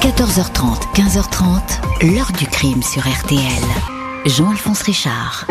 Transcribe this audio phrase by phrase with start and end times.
[0.00, 3.40] 14h30, 15h30, l'heure du crime sur RTL.
[4.26, 5.48] Jean-Alphonse Richard.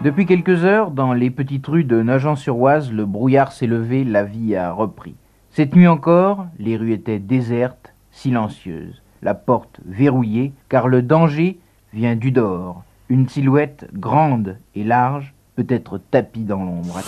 [0.00, 4.54] Depuis quelques heures, dans les petites rues de Nogent-sur-Oise, le brouillard s'est levé, la vie
[4.54, 5.16] a repris.
[5.50, 11.58] Cette nuit encore, les rues étaient désertes, silencieuses, la porte verrouillée, car le danger
[11.92, 12.84] vient du dehors.
[13.08, 17.00] Une silhouette grande et large peut être tapie dans l'ombre.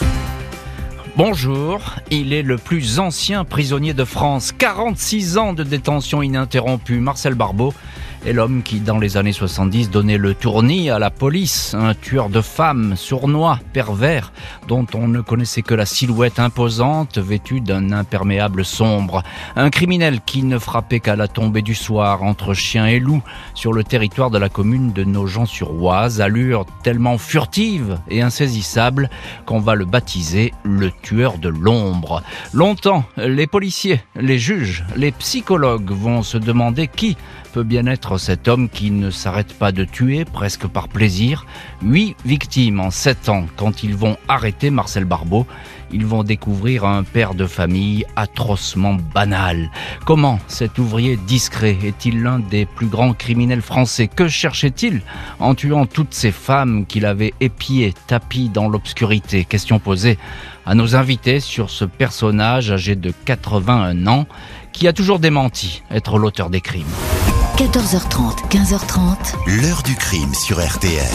[1.17, 4.53] Bonjour, il est le plus ancien prisonnier de France.
[4.53, 7.01] 46 ans de détention ininterrompue.
[7.01, 7.73] Marcel Barbeau
[8.27, 11.75] est l'homme qui, dans les années 70, donnait le tournis à la police.
[11.75, 14.33] Un tueur de femmes, sournois, pervers,
[14.67, 19.23] dont on ne connaissait que la silhouette imposante, vêtue d'un imperméable sombre.
[19.55, 23.23] Un criminel qui ne frappait qu'à la tombée du soir, entre chien et loup,
[23.55, 29.09] sur le territoire de la commune de Nogent-sur-Oise, allure tellement furtive et insaisissable
[29.45, 32.23] qu'on va le baptiser le tueur de l'ombre.
[32.53, 37.17] Longtemps, les policiers, les juges, les psychologues vont se demander qui
[37.57, 41.47] peut bien être cet homme qui ne s'arrête pas de tuer, presque par plaisir.
[41.81, 43.47] Huit victimes en sept ans.
[43.57, 45.47] Quand ils vont arrêter Marcel Barbeau,
[45.91, 49.71] ils vont découvrir un père de famille atrocement banal.
[50.05, 54.07] Comment cet ouvrier discret est-il l'un des plus grands criminels français?
[54.07, 55.01] Que cherchait-il
[55.41, 59.47] en tuant toutes ces femmes qu'il avait épiées, tapies dans l'obscurité?
[59.47, 60.19] Question posée
[60.67, 64.27] à nos invités sur ce personnage âgé de 81 ans
[64.73, 66.85] qui a toujours démenti être l'auteur des crimes.
[67.57, 69.63] 14h30, 15h30.
[69.63, 71.09] L'heure du crime sur RTL.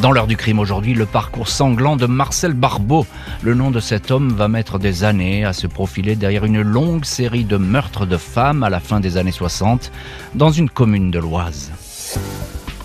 [0.00, 3.04] Dans l'heure du crime aujourd'hui, le parcours sanglant de Marcel Barbeau.
[3.42, 7.04] Le nom de cet homme va mettre des années à se profiler derrière une longue
[7.04, 9.90] série de meurtres de femmes à la fin des années 60
[10.36, 11.72] dans une commune de l'Oise.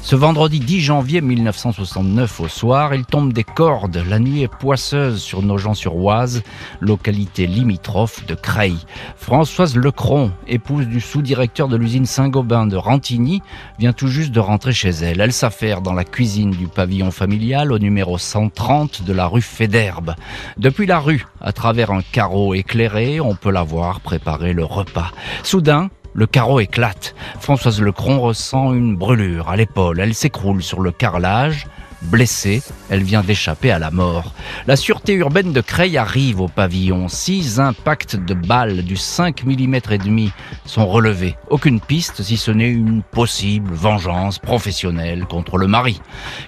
[0.03, 4.03] Ce vendredi 10 janvier 1969 au soir, il tombe des cordes.
[4.09, 6.41] La nuit est poisseuse sur Nogent-sur-Oise,
[6.79, 8.77] localité limitrophe de Creil.
[9.15, 13.43] Françoise Lecron, épouse du sous-directeur de l'usine Saint-Gobain de Rantigny,
[13.77, 15.21] vient tout juste de rentrer chez elle.
[15.21, 20.15] Elle s'affaire dans la cuisine du pavillon familial au numéro 130 de la rue Fédherbe.
[20.57, 25.11] Depuis la rue, à travers un carreau éclairé, on peut la voir préparer le repas.
[25.43, 27.15] Soudain, le carreau éclate.
[27.39, 29.99] Françoise Lecron ressent une brûlure à l'épaule.
[29.99, 31.67] Elle s'écroule sur le carrelage.
[32.01, 34.33] Blessée, elle vient d'échapper à la mort.
[34.65, 37.07] La sûreté urbaine de Creil arrive au pavillon.
[37.07, 40.31] Six impacts de balles du 5 mm et demi
[40.65, 41.35] sont relevés.
[41.49, 46.01] Aucune piste si ce n'est une possible vengeance professionnelle contre le mari.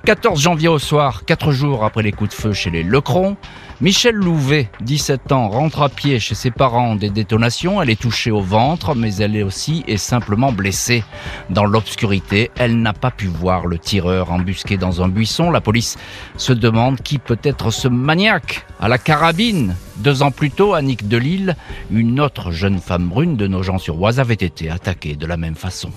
[0.05, 3.37] 14 janvier au soir, quatre jours après les coups de feu chez les Lecron,
[3.81, 7.81] Michel Louvet, 17 ans, rentre à pied chez ses parents des détonations.
[7.81, 11.03] Elle est touchée au ventre, mais elle est aussi et simplement blessée.
[11.49, 15.49] Dans l'obscurité, elle n'a pas pu voir le tireur embusqué dans un buisson.
[15.49, 15.97] La police
[16.37, 19.75] se demande qui peut être ce maniaque à la carabine.
[19.97, 21.55] Deux ans plus tôt, Annick Delille,
[21.91, 25.91] une autre jeune femme brune de Nogent-sur-Oise, avait été attaquée de la même façon.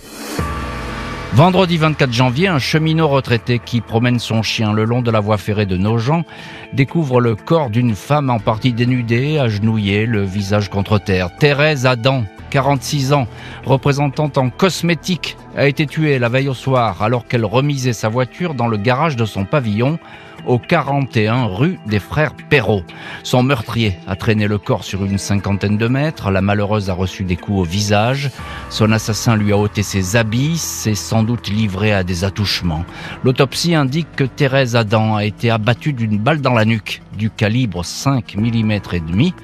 [1.34, 5.36] Vendredi 24 janvier, un cheminot retraité qui promène son chien le long de la voie
[5.36, 6.24] ferrée de Nogent
[6.72, 11.36] découvre le corps d'une femme en partie dénudée, agenouillée, le visage contre terre.
[11.36, 13.26] Thérèse Adam, 46 ans,
[13.66, 18.54] représentante en cosmétique, a été tuée la veille au soir alors qu'elle remisait sa voiture
[18.54, 19.98] dans le garage de son pavillon
[20.46, 22.82] au 41 rue des Frères Perrault.
[23.22, 26.30] Son meurtrier a traîné le corps sur une cinquantaine de mètres.
[26.30, 28.30] La malheureuse a reçu des coups au visage.
[28.70, 32.84] Son assassin lui a ôté ses habits, s'est sans doute livré à des attouchements.
[33.24, 37.84] L'autopsie indique que Thérèse Adam a été abattue d'une balle dans la nuque du calibre
[37.84, 39.34] 5 mm et demi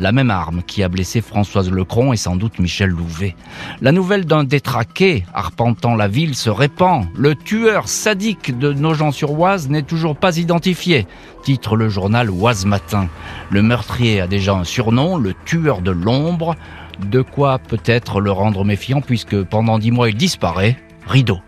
[0.00, 3.36] la même arme qui a blessé Françoise Lecron et sans doute Michel Louvet.
[3.82, 7.06] La nouvelle d'un détraqué arpentant la ville se répand.
[7.14, 11.06] Le tueur sadique de Nogent-sur-Oise n'est toujours pas identifié,
[11.44, 13.08] titre le journal Oise Matin.
[13.50, 16.56] Le meurtrier a déjà un surnom, le tueur de l'ombre.
[16.98, 20.78] De quoi peut-être le rendre méfiant puisque pendant dix mois il disparaît.
[21.06, 21.40] Rideau.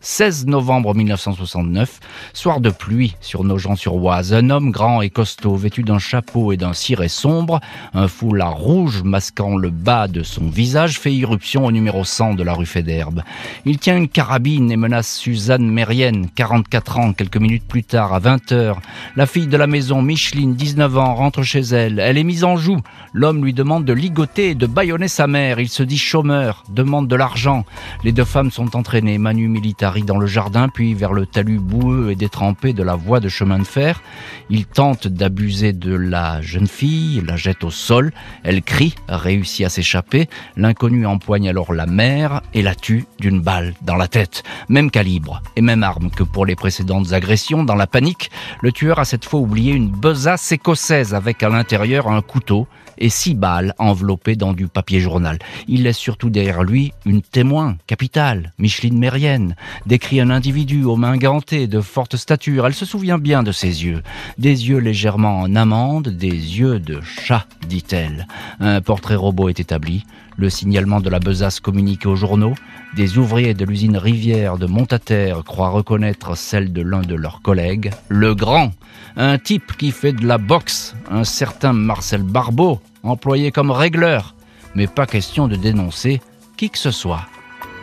[0.00, 1.98] 16 novembre 1969,
[2.32, 4.32] soir de pluie sur Nogent-sur-Oise.
[4.32, 7.58] Un homme grand et costaud, vêtu d'un chapeau et d'un ciré sombre,
[7.94, 12.44] un foulard rouge masquant le bas de son visage, fait irruption au numéro 100 de
[12.44, 13.24] la rue Fédherbe.
[13.64, 18.20] Il tient une carabine et menace Suzanne Mérienne, 44 ans, quelques minutes plus tard, à
[18.20, 18.80] 20 heures.
[19.16, 21.98] La fille de la maison, Micheline, 19 ans, rentre chez elle.
[21.98, 22.80] Elle est mise en joue.
[23.12, 25.58] L'homme lui demande de ligoter et de bâillonner sa mère.
[25.58, 27.64] Il se dit chômeur, demande de l'argent.
[28.04, 32.10] Les deux femmes sont entraînées, manu militari dans le jardin, puis vers le talus boueux
[32.10, 34.02] et détrempé de la voie de chemin de fer.
[34.50, 38.12] Il tente d'abuser de la jeune fille, la jette au sol,
[38.44, 43.74] elle crie, réussit à s'échapper, l'inconnu empoigne alors la mère et la tue d'une balle
[43.82, 44.42] dans la tête.
[44.68, 47.64] Même calibre et même arme que pour les précédentes agressions.
[47.64, 48.30] Dans la panique,
[48.62, 52.66] le tueur a cette fois oublié une besace écossaise avec à l'intérieur un couteau
[53.00, 55.38] et six balles enveloppées dans du papier journal.
[55.66, 59.56] Il laisse surtout derrière lui une témoin capitale, Micheline Mérienne,
[59.86, 62.66] décrit un individu aux mains gantées, de forte stature.
[62.66, 64.02] Elle se souvient bien de ses yeux.
[64.38, 68.26] Des yeux légèrement en amande, des yeux de chat, dit-elle.
[68.60, 70.04] Un portrait robot est établi.
[70.36, 72.54] Le signalement de la besace communiqué aux journaux.
[72.94, 77.90] Des ouvriers de l'usine Rivière de Montataire croient reconnaître celle de l'un de leurs collègues,
[78.08, 78.70] le grand,
[79.16, 84.34] un type qui fait de la boxe, un certain Marcel Barbeau, employé comme régleur.
[84.74, 86.20] Mais pas question de dénoncer
[86.56, 87.26] qui que ce soit.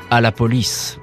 [0.09, 0.97] À la police.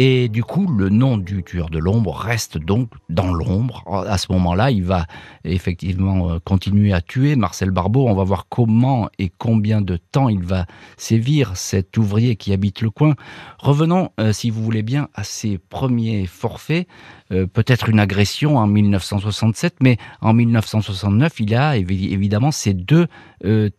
[0.00, 3.82] Et du coup, le nom du tueur de l'ombre reste donc dans l'ombre.
[4.06, 5.06] À ce moment-là, il va
[5.42, 8.06] effectivement euh, continuer à tuer Marcel Barbeau.
[8.06, 10.66] On va voir comment et combien de temps il va
[10.98, 13.16] sévir cet ouvrier qui habite le coin.
[13.58, 16.86] Revenons, euh, si vous voulez bien, à ses premiers forfaits.
[17.32, 23.08] Euh, peut-être une agression en 1967, mais en 1969, il a évidemment ces deux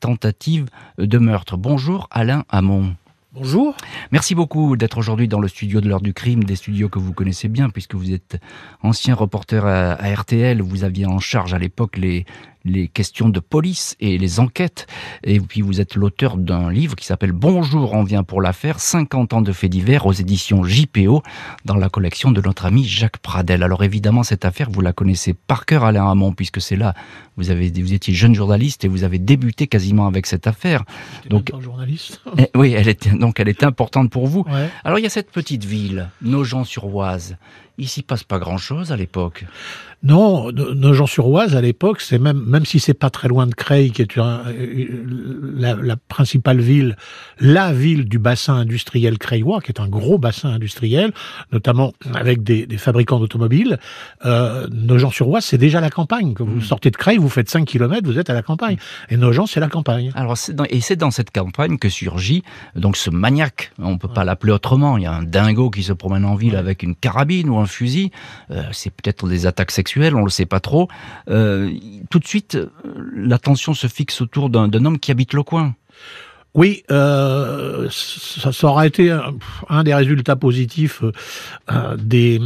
[0.02, 0.66] tentatives
[0.98, 1.56] de meurtre.
[1.56, 2.94] Bonjour Alain Hamon.
[3.42, 3.74] Bonjour.
[4.12, 7.14] Merci beaucoup d'être aujourd'hui dans le studio de l'heure du crime, des studios que vous
[7.14, 8.38] connaissez bien puisque vous êtes
[8.84, 10.62] ancien reporter à, RTL.
[10.62, 12.26] Vous aviez en charge à l'époque les,
[12.66, 14.88] les questions de police et les enquêtes.
[15.24, 19.34] Et puis vous êtes l'auteur d'un livre qui s'appelle Bonjour, on vient pour l'affaire, 50
[19.34, 21.24] ans de faits divers aux éditions JPO
[21.66, 23.64] dans la collection de notre ami Jacques Pradel.
[23.64, 26.94] Alors évidemment, cette affaire, vous la connaissez par cœur, Alain Hamon, puisque c'est là,
[27.38, 30.84] vous, avez, vous étiez jeune journaliste et vous avez débuté quasiment avec cette affaire.
[31.30, 32.22] Donc, journaliste.
[32.38, 34.46] Eh oui, elle était, donc elle était importante pour vous.
[34.84, 37.38] Alors il y a cette petite ville, Nogent-sur-Oise.
[37.80, 39.46] Il s'y passe pas grand-chose à l'époque.
[40.02, 44.02] Non, Nogent-sur-Oise à l'époque, c'est même même si c'est pas très loin de Creil, qui
[44.02, 46.96] est la, la, principale ville,
[47.42, 51.12] la ville du bassin industriel creillois, qui est un gros bassin industriel,
[51.52, 53.78] notamment avec des, des fabricants d'automobiles.
[54.26, 56.34] Euh, Nogent-sur-Oise, c'est déjà la campagne.
[56.34, 56.62] Quand vous hmm.
[56.62, 58.78] sortez de Creil, vous faites 5 km, vous êtes à la campagne.
[59.10, 60.12] Et Nogent, c'est la campagne.
[60.16, 62.44] Alors, dans, et c'est dans cette campagne que surgit
[62.74, 63.74] donc ce maniaque.
[63.80, 64.98] On peut pas l'appeler autrement.
[64.98, 67.66] Il y a un dingo qui se promène en ville avec une carabine ou un
[67.70, 68.12] fusil.
[68.52, 70.88] Euh, c'est peut-être des attaques sexuelles on le sait pas trop.
[71.30, 71.72] Euh,
[72.10, 72.70] tout de suite, euh,
[73.14, 75.76] l'attention se fixe autour d'un homme qui habite le coin.
[76.56, 79.16] Oui, euh, ça, ça, aura été
[79.70, 81.04] un, des résultats positifs
[81.72, 82.42] euh, des,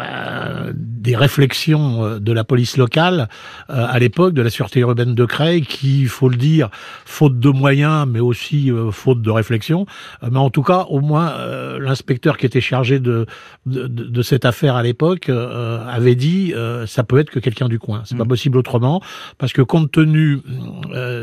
[0.00, 3.28] euh, des réflexions euh, de la police locale
[3.68, 6.70] euh, à l'époque de la sûreté urbaine de Creil, qui, il faut le dire,
[7.04, 9.84] faute de moyens, mais aussi faute de réflexion,
[10.22, 11.34] mais en tout cas, au moins,
[11.78, 13.26] l'inspecteur qui était chargé de,
[13.66, 16.52] de, de cette affaire à l'époque avait dit
[16.86, 18.02] ça peut être que quelqu'un du coin.
[18.04, 18.28] C'est pas mmh.
[18.28, 19.02] possible autrement,
[19.38, 20.40] parce que compte tenu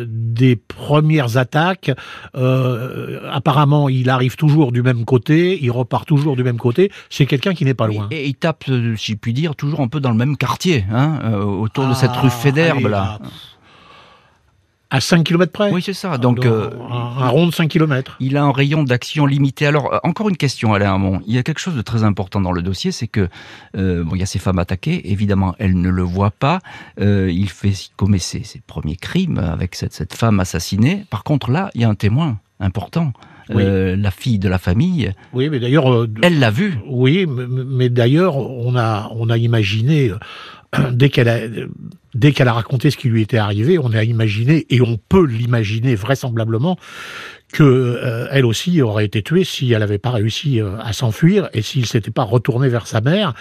[0.07, 1.91] des premières attaques,
[2.35, 6.91] euh, apparemment, il arrive toujours du même côté, il repart toujours du même côté.
[7.09, 8.07] C'est quelqu'un qui n'est pas loin.
[8.11, 10.85] Et, il tape, euh, si je puis dire, toujours un peu dans le même quartier,
[10.91, 13.19] hein, euh, autour de cette rue ah, Fédère, là.
[14.95, 16.17] À 5 km près Oui, c'est ça.
[16.17, 18.15] Donc, euh, un, rond de 5 km.
[18.21, 19.67] Il a un rayon d'action limité.
[19.67, 21.19] Alors, euh, encore une question, Alain Hamon.
[21.27, 23.27] Il y a quelque chose de très important dans le dossier, c'est que,
[23.75, 25.11] euh, bon, il y a ces femmes attaquées.
[25.11, 26.61] Évidemment, elles ne le voient pas.
[26.97, 31.03] il fait, commet ses, ses, premiers crimes avec cette, cette femme assassinée.
[31.09, 33.11] Par contre, là, il y a un témoin important.
[33.49, 35.11] la fille de la famille.
[35.33, 36.77] Oui, mais d'ailleurs, elle l'a vu.
[36.87, 40.13] Oui, mais, mais d'ailleurs, on a on a imaginé
[40.91, 41.39] dès qu'elle a,
[42.15, 45.25] dès qu'elle a raconté ce qui lui était arrivé, on a imaginé, et on peut
[45.25, 46.77] l'imaginer vraisemblablement,
[47.51, 51.47] que euh, elle aussi aurait été tuée si elle n'avait pas réussi euh, à s'enfuir
[51.53, 53.33] et s'il s'était pas retourné vers sa mère,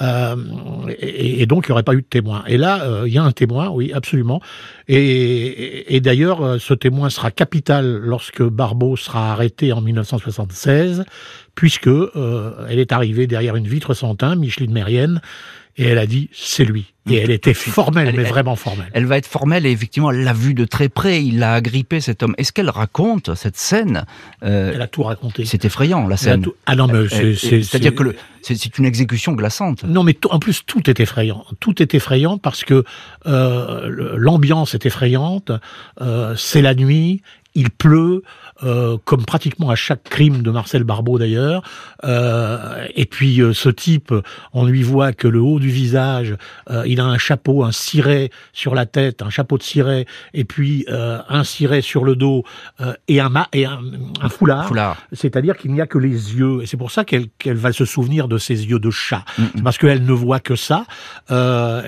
[0.00, 0.34] euh,
[0.98, 2.42] et, donc il n'y aurait pas eu de témoin.
[2.46, 4.40] Et là, il y a un témoin, oui, absolument.
[4.88, 11.04] Et, d'ailleurs, ce témoin sera capital lorsque Barbeau sera arrêté en 1976,
[11.54, 15.20] puisque elle est arrivée derrière une vitre sans teint, Micheline Mérienne,
[15.76, 16.92] et elle a dit c'est lui.
[17.10, 18.90] Et elle était formelle, mais vraiment formelle.
[18.92, 21.22] Elle va être formelle et effectivement, elle l'a vu de très près.
[21.22, 22.34] Il l'a agrippé cet homme.
[22.38, 24.04] Est-ce qu'elle raconte cette scène
[24.42, 25.44] euh, Elle a tout raconté.
[25.44, 26.46] C'est effrayant la scène.
[26.66, 29.84] Ah non, mais c'est-à-dire que c'est une exécution glaçante.
[29.84, 31.44] Non, mais en plus tout est effrayant.
[31.60, 32.84] Tout est effrayant parce que
[33.26, 35.52] euh, l'ambiance est effrayante.
[36.00, 37.22] Euh, c'est la nuit
[37.54, 38.22] il pleut,
[38.62, 41.62] euh, comme pratiquement à chaque crime de Marcel Barbeau d'ailleurs.
[42.04, 44.12] Euh, et puis euh, ce type,
[44.52, 46.36] on lui voit que le haut du visage,
[46.86, 50.86] il a un chapeau, un ciré sur la tête, un chapeau de ciré, et puis
[50.88, 52.44] un ciré sur le dos
[53.08, 53.80] et un, et un,
[54.28, 54.68] foulard.
[55.12, 56.62] C'est-à-dire qu'il n'y a que les yeux.
[56.62, 59.24] Et c'est pour ça qu'elle va se souvenir de ses yeux de chat.
[59.64, 60.84] parce qu'elle ne voit que ça.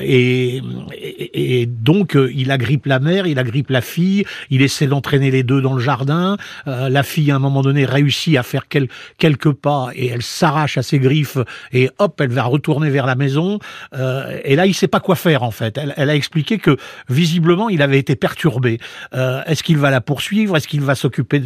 [0.00, 0.62] Et,
[0.92, 5.42] et, et, donc il agrippe la mère, il agrippe la fille, il essaie d'entraîner les
[5.42, 6.36] deux dans le jardin.
[6.66, 10.78] Euh, la fille, à un moment donné, réussit à faire quelques pas et elle s'arrache
[10.78, 11.38] à ses griffes
[11.72, 13.58] et hop, elle va retourner vers la maison.
[13.94, 15.78] Euh, et là, il sait pas quoi faire en fait.
[15.78, 16.76] Elle, a expliqué que
[17.08, 18.78] visiblement, il avait été perturbé.
[19.14, 20.56] Euh, est-ce qu'il va la poursuivre?
[20.56, 21.42] Est-ce qu'il va s'occuper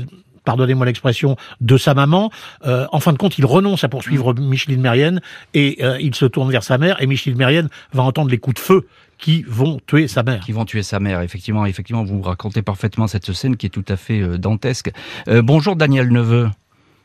[0.46, 2.30] pardonnez-moi l'expression, de sa maman.
[2.64, 5.20] en fin de compte, il renonce à poursuivre Micheline Mérienne
[5.52, 8.60] et il se tourne vers sa mère et Micheline Mérienne va entendre les coups de
[8.60, 8.86] feu
[9.18, 10.40] qui vont tuer sa mère.
[10.40, 11.66] Qui vont tuer sa mère, effectivement.
[11.66, 14.90] Effectivement, vous racontez parfaitement cette scène qui est tout à fait euh, dantesque.
[15.28, 16.48] Euh, bonjour Daniel Neveu.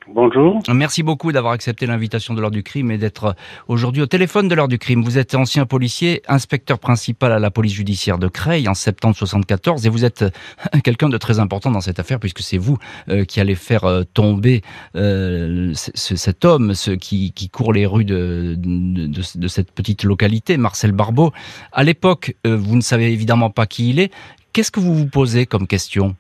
[0.08, 0.62] Bonjour.
[0.74, 3.36] Merci beaucoup d'avoir accepté l'invitation de l'heure du crime et d'être
[3.67, 5.03] aujourd'hui au téléphone de l'heure du crime.
[5.03, 9.86] Vous êtes ancien policier, inspecteur principal à la police judiciaire de Creil en septembre 74
[9.86, 10.25] et vous êtes
[10.84, 12.77] quelqu'un de très important dans cette affaire puisque c'est vous
[13.10, 14.63] euh, qui allez faire euh, tomber
[14.96, 21.31] euh, cet homme ce, qui, court les rues de, de, cette petite localité, Marcel Barbeau.
[21.72, 24.12] À l'époque, vous ne savez évidemment pas qui il est.
[24.53, 26.15] Qu'est-ce que vous vous posez comme question?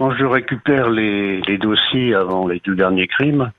[0.00, 3.50] Quand je récupère les, dossiers avant les deux derniers crimes,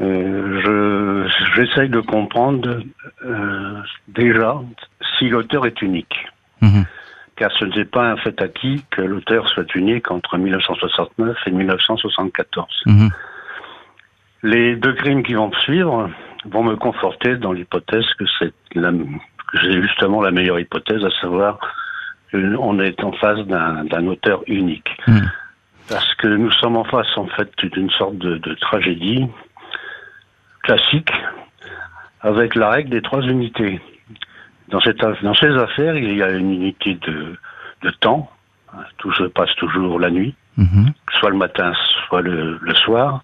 [0.00, 2.80] euh, j'essaye de comprendre
[3.22, 4.58] euh, déjà
[5.18, 6.26] si l'auteur est unique.
[6.62, 6.86] Mhm.
[7.36, 12.66] Car ce n'est pas un fait acquis que l'auteur soit unique entre 1969 et 1974.
[12.86, 13.10] Mhm.
[14.44, 16.08] Les deux crimes qui vont suivre
[16.46, 18.54] vont me conforter dans l'hypothèse que c'est
[19.82, 21.58] justement la meilleure hypothèse, à savoir
[22.30, 24.88] qu'on est en face d'un auteur unique.
[25.06, 25.30] Mhm.
[25.88, 29.26] Parce que nous sommes en face, en fait, d'une sorte de, tragédie
[30.62, 31.12] classique
[32.20, 33.80] avec la règle des trois unités.
[34.68, 37.36] Dans, cette, dans ces affaires, il y a une unité de,
[37.82, 38.30] de temps.
[38.98, 40.92] Tout se passe toujours la nuit, mhm.
[41.18, 41.72] soit le matin,
[42.06, 43.22] soit le, le, soir.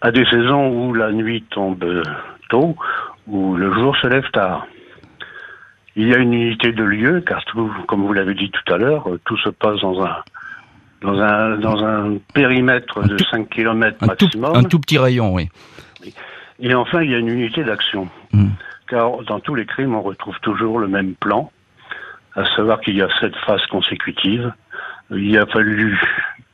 [0.00, 2.02] À des saisons où la nuit tombe
[2.48, 2.76] tôt,
[3.26, 4.66] où le jour se lève tard.
[5.96, 8.78] Il y a une unité de lieu, car tout, comme vous l'avez dit tout à
[8.78, 10.16] l'heure, tout se passe dans un,
[11.00, 14.56] dans un, dans un périmètre de 5 km maximum.
[14.56, 15.48] un tout petit rayon, oui.
[16.60, 18.08] Et enfin, il y a une unité d'action.
[18.32, 18.48] Hmm.
[18.88, 21.52] Car dans tous les crimes, on retrouve toujours le même plan,
[22.34, 24.52] à savoir qu'il y a sept phases consécutives.
[25.10, 26.00] Il a fallu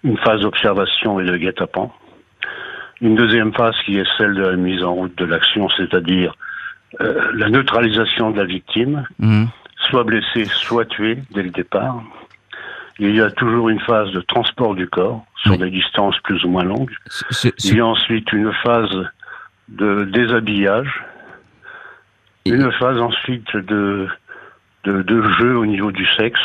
[0.03, 1.91] une phase d'observation et de guet-apens.
[3.01, 6.35] Une deuxième phase qui est celle de la mise en route de l'action, c'est-à-dire
[7.01, 9.47] euh, la neutralisation de la victime, hmm.
[9.89, 12.03] soit blessée, soit tuée dès le départ.
[12.99, 16.49] Il y a toujours une phase de transport du corps sur des distances plus ou
[16.49, 16.93] moins longues.
[17.65, 18.95] Il y a ensuite une phase
[19.69, 21.03] de déshabillage,
[22.47, 24.09] une phase ensuite de
[24.85, 26.39] de, de, jeu au niveau du sexe,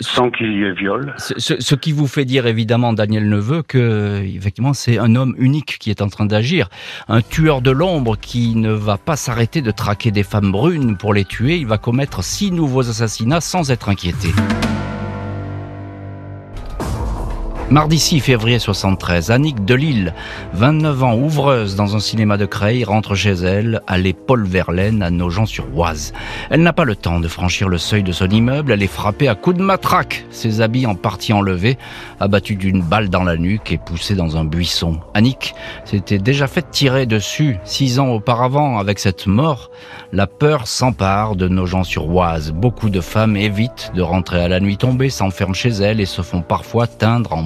[0.00, 1.14] sans qu'il y ait viol.
[1.18, 5.78] Ce, ce, qui vous fait dire évidemment, Daniel Neveu, que effectivement c'est un homme unique
[5.78, 6.68] qui est en train d'agir,
[7.08, 11.12] un tueur de l'ombre qui ne va pas s'arrêter de traquer des femmes brunes pour
[11.12, 11.56] les tuer.
[11.56, 14.30] Il va commettre six nouveaux assassinats sans être inquiété.
[17.70, 20.12] Mardi 6 février 73, Annick Delille,
[20.52, 25.10] 29 ans, ouvreuse dans un cinéma de Creil, rentre chez elle, à Paul Verlaine, à
[25.10, 26.12] Nogent-sur-Oise.
[26.50, 29.28] Elle n'a pas le temps de franchir le seuil de son immeuble, elle est frappée
[29.28, 31.78] à coups de matraque, ses habits en partie enlevés,
[32.20, 35.00] abattue d'une balle dans la nuque et poussée dans un buisson.
[35.14, 35.54] Annick
[35.86, 39.70] s'était déjà fait tirer dessus six ans auparavant avec cette mort.
[40.12, 42.52] La peur s'empare de Nogent-sur-Oise.
[42.52, 46.20] Beaucoup de femmes évitent de rentrer à la nuit tombée, s'enferment chez elles et se
[46.20, 47.42] font parfois teindre en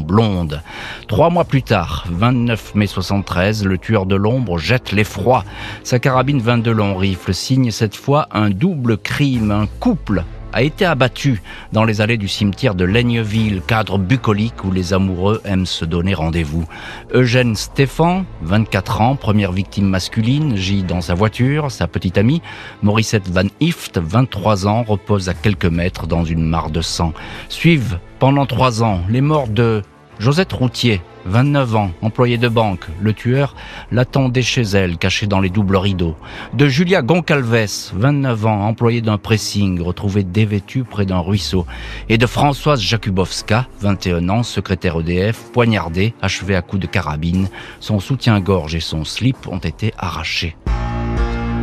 [1.06, 5.44] Trois mois plus tard, 29 mai 73, le tueur de l'ombre jette l'effroi.
[5.84, 9.52] Sa carabine 22 long rifle signe cette fois un double crime.
[9.52, 11.40] Un couple a été abattu
[11.72, 16.14] dans les allées du cimetière de Laigneville, cadre bucolique où les amoureux aiment se donner
[16.14, 16.66] rendez-vous.
[17.14, 21.70] Eugène Stéphan, 24 ans, première victime masculine, gît dans sa voiture.
[21.70, 22.42] Sa petite amie,
[22.82, 27.12] Morissette Van Ift, 23 ans, repose à quelques mètres dans une mare de sang.
[27.48, 29.82] Suivent pendant trois ans les morts de
[30.18, 32.86] Josette Routier, 29 ans, employée de banque.
[33.00, 33.54] Le tueur
[33.92, 36.16] l'attendait chez elle, caché dans les doubles rideaux.
[36.54, 41.66] De Julia Goncalves, 29 ans, employée d'un pressing, retrouvée dévêtue près d'un ruisseau.
[42.08, 47.48] Et de Françoise Jakubowska, 21 ans, secrétaire EDF, poignardée, achevée à coups de carabine.
[47.78, 50.56] Son soutien-gorge et son slip ont été arrachés.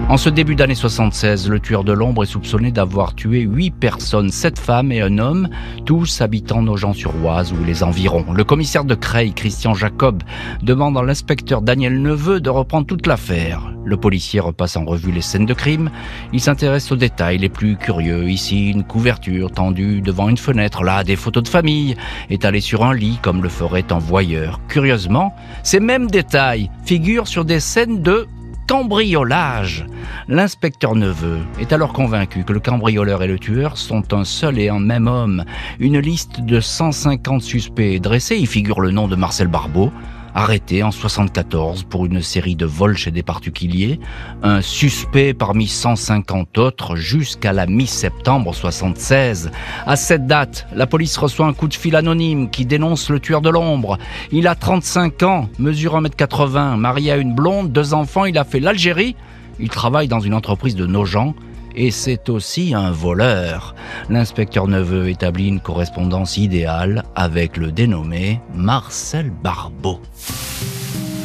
[0.08, 4.30] En ce début d'année 76, le tueur de l'ombre est soupçonné d'avoir tué huit personnes,
[4.30, 5.50] sept femmes et un homme,
[5.84, 8.32] tous habitant Nogent-sur-Oise ou les environs.
[8.32, 10.22] Le commissaire de Creil, Christian Jacob,
[10.62, 13.74] demande à l'inspecteur Daniel Neveu de reprendre toute l'affaire.
[13.84, 15.90] Le policier repasse en revue les scènes de crime.
[16.34, 18.30] Il s'intéresse aux détails les plus curieux.
[18.30, 20.84] Ici, une couverture tendue devant une fenêtre.
[20.84, 21.96] Là, des photos de famille
[22.30, 24.60] étalées sur un lit comme le ferait un voyeur.
[24.68, 28.28] Curieusement, ces mêmes détails figurent sur des scènes de
[28.68, 29.86] cambriolage.
[30.28, 34.70] L'inspecteur Neveu est alors convaincu que le cambrioleur et le tueur sont un seul et
[34.70, 35.46] un même homme.
[35.80, 39.92] Une liste de 150 suspects est dressée, y figure le nom de Marcel Barbeau,
[40.36, 44.00] arrêté en 74 pour une série de vols chez des particuliers,
[44.44, 49.50] un suspect parmi 150 autres jusqu'à la mi-septembre 76.
[49.88, 53.42] À cette date, la police reçoit un coup de fil anonyme qui dénonce le tueur
[53.42, 53.98] de l'ombre.
[54.32, 58.60] Il a 35 ans, mesure 1m80, marié à une blonde, deux enfants, il a fait
[58.60, 59.16] l'Algérie.
[59.60, 61.34] Il travaille dans une entreprise de Nogent
[61.76, 63.76] et c'est aussi un voleur.
[64.10, 70.00] L'inspecteur Neveu établit une correspondance idéale avec le dénommé Marcel Barbeau.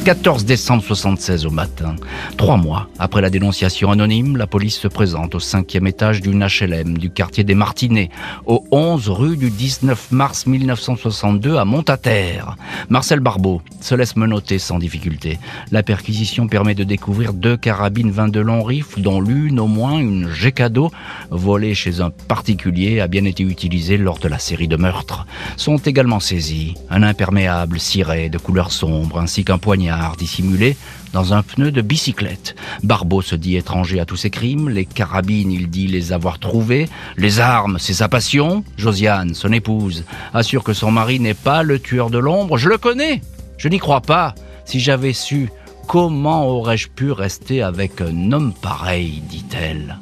[0.05, 1.95] 14 décembre 76 au matin.
[2.39, 6.97] Trois mois après la dénonciation anonyme, la police se présente au cinquième étage d'une HLM
[6.97, 8.09] du quartier des Martinets,
[8.47, 12.57] au 11 rue du 19 mars 1962 à Montataire.
[12.89, 15.39] Marcel Barbeau se laisse menotter sans difficulté.
[15.71, 20.31] La perquisition permet de découvrir deux carabines 22 long rifles, dont l'une au moins une
[20.31, 20.91] G-Cadeau,
[21.31, 25.27] volée chez un particulier, a bien été utilisée lors de la série de meurtres.
[25.59, 30.77] Sont également saisis un imperméable ciré de couleur sombre ainsi qu'un poignard dissimulé
[31.13, 32.55] dans un pneu de bicyclette.
[32.83, 36.89] Barbeau se dit étranger à tous ces crimes, les carabines, il dit les avoir trouvées,
[37.17, 38.65] les armes, c'est sa passion.
[38.77, 42.59] Josiane, son épouse, assure que son mari n'est pas le tueur de l'ombre.
[42.59, 43.21] Je le connais,
[43.59, 44.35] je n'y crois pas.
[44.65, 45.51] Si j'avais su,
[45.89, 49.99] comment aurais-je pu rester avec un homme pareil, dit-elle.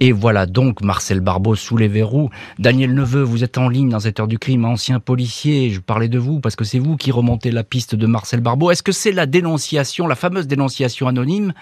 [0.00, 2.28] Et voilà donc Marcel Barbeau sous les verrous.
[2.58, 5.70] Daniel Neveu, vous êtes en ligne dans cette heure du crime, ancien policier.
[5.70, 8.70] Je parlais de vous parce que c'est vous qui remontez la piste de Marcel Barbeau.
[8.70, 11.54] Est-ce que c'est la dénonciation, la fameuse dénonciation anonyme,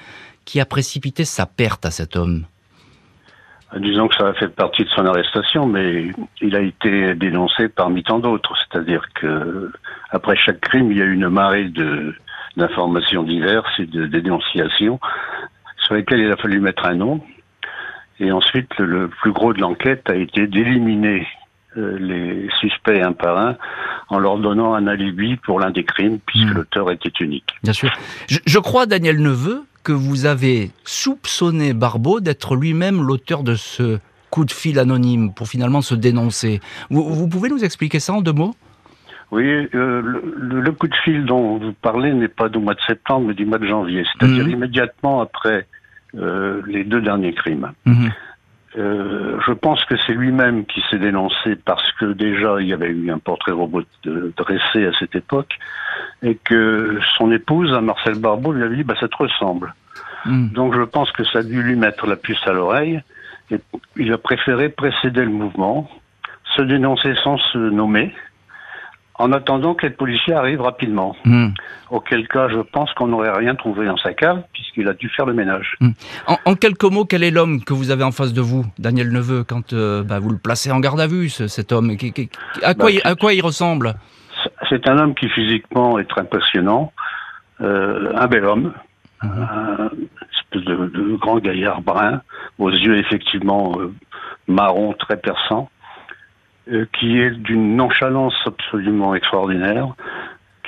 [0.45, 2.45] qui a précipité sa perte à cet homme?
[3.77, 6.11] Disons que ça a fait partie de son arrestation, mais
[6.41, 8.55] il a été dénoncé parmi tant d'autres.
[8.57, 9.71] C'est-à-dire que
[10.11, 11.73] après chaque crime, il y a eu une marée
[12.57, 15.01] d'informations diverses et de dénonciations
[15.85, 17.21] sur lesquelles il a fallu mettre un nom.
[18.21, 21.27] Et ensuite, le, plus gros de l'enquête a été d'éliminer
[21.77, 23.57] euh, les suspects un par un
[24.09, 26.55] en leur donnant un alibi pour l'un des crimes, puisque hmm.
[26.55, 27.49] l'auteur était unique.
[27.63, 27.91] Bien sûr.
[28.29, 33.99] Je, crois, Daniel Neveu, que vous avez soupçonné Barbeau d'être lui-même l'auteur de ce
[34.31, 36.61] coup de fil anonyme pour finalement se dénoncer.
[36.91, 38.55] Vous, pouvez nous expliquer ça en deux mots?
[39.33, 39.45] Oui,
[39.75, 40.01] euh,
[40.37, 43.47] le, coup de fil dont vous parlez n'est pas du mois de septembre, mais du
[43.47, 44.51] mois de janvier, c'est-à-dire hmm.
[44.51, 45.67] immédiatement après
[46.17, 47.73] euh, les deux derniers crimes.
[47.87, 48.11] Mhm.
[48.77, 52.89] Euh, je pense que c'est lui-même qui s'est dénoncé parce que déjà il y avait
[52.89, 55.59] eu un portrait robot dressé à cette époque
[56.23, 59.75] et que son épouse, Marcel Barbeau, lui avait dit bah, ça te ressemble.
[60.27, 60.51] Mhm.
[60.51, 63.01] Donc je pense que ça a dû lui mettre la puce à l'oreille
[63.51, 63.59] et
[63.97, 65.89] il a préféré précéder le mouvement,
[66.57, 68.13] se dénoncer sans se nommer
[69.17, 71.15] en attendant que les policiers arrivent rapidement.
[71.25, 71.49] Hmm.
[71.91, 75.27] Auquel cas, je pense qu'on n'aurait rien trouvé dans sa cave, puisqu'il a dû faire
[75.27, 75.77] le ménage.
[75.81, 75.91] Hmm.
[76.45, 79.45] En, quelques mots, quel est l'homme que vous avez en face de vous, Daniel Neveu,
[79.45, 81.91] quand euh, bah, vous le placez en garde à vue, cet homme?
[82.63, 83.95] À, quoi, bah, il, à quoi il ressemble?
[84.69, 86.93] C'est un homme qui physiquement est très impressionnant,
[87.61, 88.73] euh, un bel homme,
[89.23, 89.29] hmm.
[89.29, 89.91] un
[90.33, 92.21] espèce de, grand gaillard brun,
[92.59, 93.93] aux yeux effectivement euh,
[94.49, 95.74] marron très perçants euh,
[96.67, 99.95] qui est d'une nonchalance absolument extraordinaire,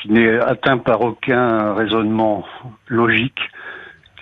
[0.00, 2.44] qui n'est atteint par aucun raisonnement
[2.88, 3.40] logique,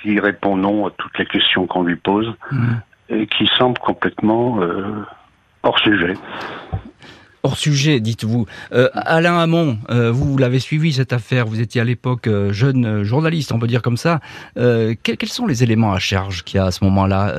[0.00, 2.66] qui répond non à toutes les questions qu'on lui pose, mmh.
[3.10, 5.04] et qui semble complètement euh,
[5.62, 6.14] hors sujet.
[7.42, 8.46] Hors sujet, dites-vous.
[8.72, 13.58] Euh, Alain Hamon, vous l'avez suivi cette affaire, vous étiez à l'époque jeune journaliste, on
[13.58, 14.20] peut dire comme ça.
[14.54, 17.34] quels, sont les éléments à charge qu'il y a à ce moment-là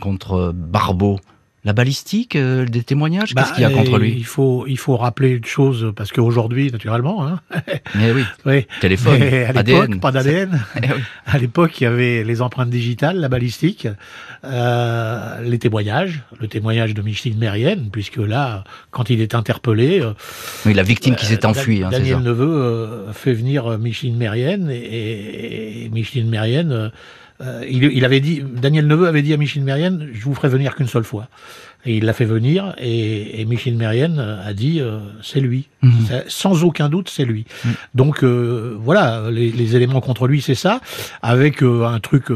[0.00, 1.18] contre Barbeau?
[1.62, 4.78] La balistique, euh, des témoignages, qu'est-ce qu'il y a bah, contre lui Il faut, il
[4.78, 7.40] faut rappeler une chose, parce qu'aujourd'hui, naturellement, hein,
[7.94, 8.66] Mais oui, oui.
[8.80, 10.60] téléphone, à l'époque, pas d'ADN.
[10.82, 10.86] Eh
[11.26, 13.86] à l'époque, il y avait les empreintes digitales, la balistique,
[14.44, 20.00] euh, les témoignages, le témoignage de Micheline Mérienne, puisque là, quand il est interpellé...
[20.00, 20.12] Euh,
[20.64, 21.84] oui, la victime qui s'est enfuie.
[21.84, 26.90] Hein, Daniel Neveu fait venir Micheline Mérienne, et, et Micheline Mérienne
[27.40, 30.74] euh, il, avait dit, Daniel Neveu avait dit à Michel Mérienne, je vous ferai venir
[30.74, 31.28] qu'une seule fois.
[31.86, 34.82] Et il l'a fait venir et, et Michel Mérienne a dit
[35.22, 35.68] c'est lui.
[35.82, 36.24] Mhm.
[36.28, 37.46] Sans aucun doute, c'est lui.
[37.64, 37.72] Mhm.
[37.94, 40.80] Donc voilà, les, les, éléments contre lui, c'est ça.
[41.22, 42.26] Avec un truc,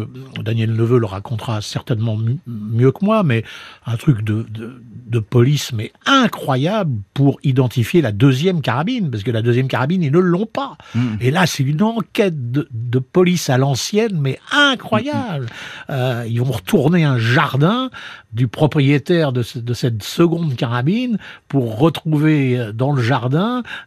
[0.42, 3.44] Daniel Neveu le racontera certainement mieux que moi, mais
[3.87, 9.30] un truc de, de, de police, mais incroyable pour identifier la deuxième carabine, parce que
[9.30, 10.76] la deuxième carabine, ils ne l'ont pas.
[10.94, 11.16] Hmm.
[11.20, 15.46] Et là, c'est une enquête de, police à l'ancienne, mais incroyable.
[15.90, 17.90] Euh, ils vont retourner un jardin
[18.33, 23.34] du propriétaire de, cette seconde carabine pour retrouver euh, dans le jardin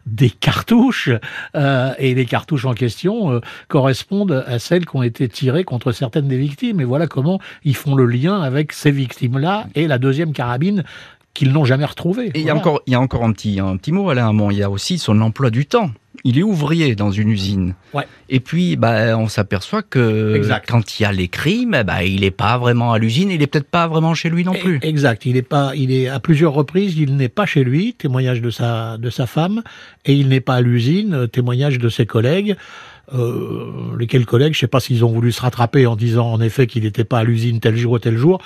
[0.06, 1.10] des cartouches.
[1.54, 6.28] Euh, et les cartouches en question correspondent à celles qui ont été tirées contre certaines
[6.28, 6.80] des victimes.
[6.80, 10.84] Et voilà comment ils font le lien avec ces victimes-là et la deuxième carabine
[11.34, 12.32] qu'ils n'ont jamais retrouvé.
[12.34, 14.32] Et il y a encore, il y a encore un petit, un petit mot, Alain
[14.50, 15.90] Il y a aussi son emploi du temps.
[16.24, 17.74] Il est ouvrier dans une usine.
[17.94, 18.06] Ouais.
[18.28, 22.30] Et puis, bah, on s'aperçoit que quand il y a les crimes, bah, il n'est
[22.30, 24.78] pas vraiment à l'usine, il est peut-être pas vraiment chez lui non e- plus.
[24.82, 25.26] Exact.
[25.26, 28.50] Il est pas, il est à plusieurs reprises, il n'est pas chez lui, témoignage de
[28.50, 29.62] sa, de sa femme,
[30.04, 32.56] et il n'est pas à l'usine, témoignage de ses collègues.
[33.14, 36.66] Euh, lesquels collègues, je sais pas s'ils ont voulu se rattraper en disant en effet
[36.66, 38.40] qu'il n'était pas à l'usine tel jour ou tel jour.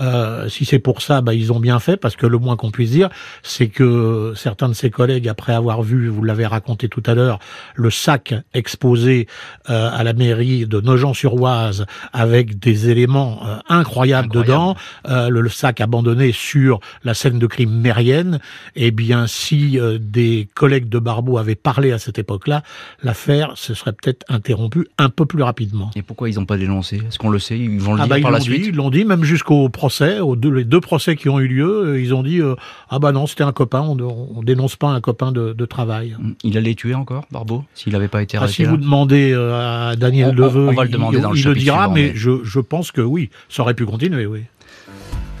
[0.00, 2.70] Euh, si c'est pour ça, bah, ils ont bien fait parce que le moins qu'on
[2.70, 3.10] puisse dire,
[3.42, 7.38] c'est que certains de ses collègues, après avoir vu, vous l'avez raconté tout à l'heure,
[7.74, 9.26] le sac exposé
[9.68, 14.76] euh, à la mairie de Nogent-sur-Oise avec des éléments euh, incroyables dedans,
[15.08, 18.40] euh, le, sac abandonné sur la scène de crime mérienne,
[18.74, 22.62] eh bien si des collègues de Barbeau avaient parlé à cette époque-là,
[23.02, 25.90] l'affaire se serait peut interrompu un peu plus rapidement.
[25.96, 26.96] Et pourquoi ils n'ont pas dénoncé?
[26.96, 27.58] Est-ce qu'on le sait?
[27.58, 28.66] Ils vont le ah dire bah, par la suite?
[28.66, 31.88] Ils l'ont dit, même jusqu'au procès, aux deux, les deux procès qui ont eu lieu,
[31.88, 32.54] euh, ils ont dit euh,
[32.88, 36.16] Ah bah non, c'était un copain, on, ne dénonce pas un copain de, travail.
[36.44, 39.90] Il allait tuer encore, Barbeau, s'il n'avait pas été ah, arrêté Si vous demandez euh,
[39.90, 42.44] à Daniel Deveux, on, va le demander il, dans le, il le dira, mais, Je,
[42.44, 44.42] je pense que oui, ça aurait pu continuer, oui.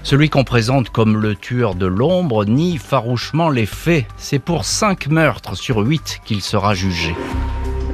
[0.02, 4.06] Celui qu'on présente comme le tueur de l'ombre nie farouchement les faits.
[4.16, 7.14] C'est pour cinq meurtres sur huit qu'il sera jugé.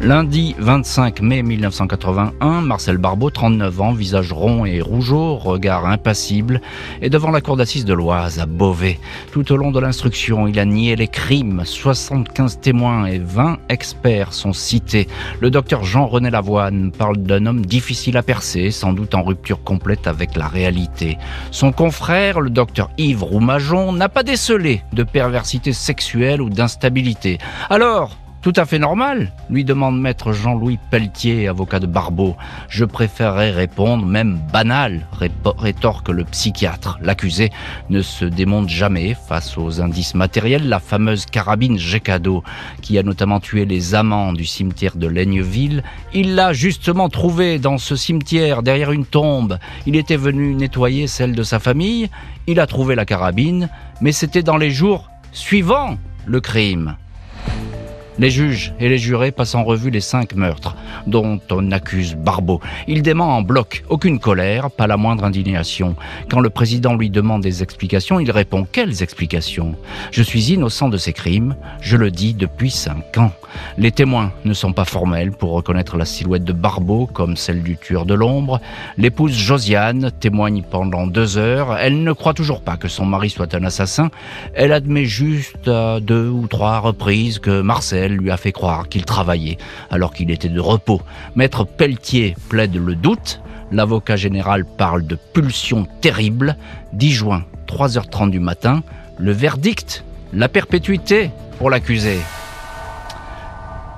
[0.02, 6.60] Lundi 25 mai 1981, Marcel Barbeau, 39 ans, visage rond et rougeau, regard impassible,
[7.00, 8.98] est devant la cour d'assises de l'Oise à Beauvais.
[9.30, 11.62] Tout au long de l'instruction, il a nié les crimes.
[11.64, 15.06] 75 témoins et 20 experts sont cités.
[15.38, 20.08] Le docteur Jean-René Lavoine parle d'un homme difficile à percer, sans doute en rupture complète
[20.08, 21.16] avec la réalité.
[21.52, 27.38] Son confrère, le docteur Yves Roumajon, n'a pas décelé de perversité sexuelle ou d'instabilité.
[27.70, 32.36] Alors, tout à fait normal, lui demande maître Jean-Louis Pelletier, avocat de Barbeau.
[32.68, 35.06] Je préférerais répondre, même banal,
[35.58, 36.98] rétorque le psychiatre.
[37.00, 37.50] L'accusé
[37.88, 40.68] ne se démonte jamais face aux indices matériels.
[40.68, 42.42] La fameuse carabine Gécado,
[42.80, 47.78] qui a notamment tué les amants du cimetière de Laigneville, il l'a justement trouvée dans
[47.78, 49.58] ce cimetière, derrière une tombe.
[49.86, 52.10] Il était venu nettoyer celle de sa famille.
[52.48, 53.68] Il a trouvé la carabine,
[54.00, 56.96] mais c'était dans les jours suivants le crime.
[58.22, 60.76] Les juges et les jurés passent en revue les cinq meurtres
[61.08, 62.60] dont on accuse Barbeau.
[62.86, 65.96] Il dément en bloc, aucune colère, pas la moindre indignation.
[66.30, 69.74] Quand le président lui demande des explications, il répond Quelles explications?
[70.12, 73.32] Je suis innocent de ces crimes, je le dis depuis cinq ans.
[73.76, 77.76] Les témoins ne sont pas formels pour reconnaître la silhouette de Barbeau comme celle du
[77.76, 78.60] tueur de l'ombre.
[78.98, 81.76] L'épouse Josiane témoigne pendant deux heures.
[81.76, 84.10] Elle ne croit toujours pas que son mari soit un assassin.
[84.54, 89.04] Elle admet juste à deux ou trois reprises que Marcel lui a fait croire qu'il
[89.04, 89.58] travaillait
[89.90, 91.00] alors qu'il était de repos.
[91.34, 93.40] Maître Pelletier plaide le doute.
[93.70, 96.56] L'avocat général parle de pulsion terrible.
[96.92, 98.82] 10 juin, 3h30 du matin,
[99.18, 102.18] le verdict, la perpétuité pour l'accusé.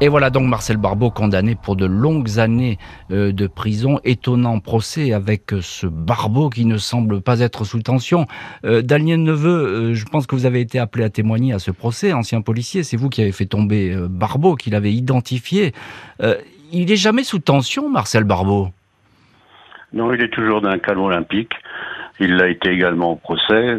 [0.00, 2.78] Et voilà donc Marcel Barbeau condamné pour de longues années
[3.12, 4.00] euh, de prison.
[4.04, 8.26] Étonnant procès avec euh, ce Barbeau qui ne semble pas être sous tension.
[8.64, 11.70] Euh, Daniel Neveu, euh, je pense que vous avez été appelé à témoigner à ce
[11.70, 12.82] procès, ancien policier.
[12.82, 15.72] C'est vous qui avez fait tomber Barbeau, qui l'avait identifié.
[16.72, 18.70] il n'est jamais sous tension, Marcel Barbeau?
[19.92, 21.52] Non, il est toujours d'un calme olympique.
[22.18, 23.76] Il l'a été également au procès.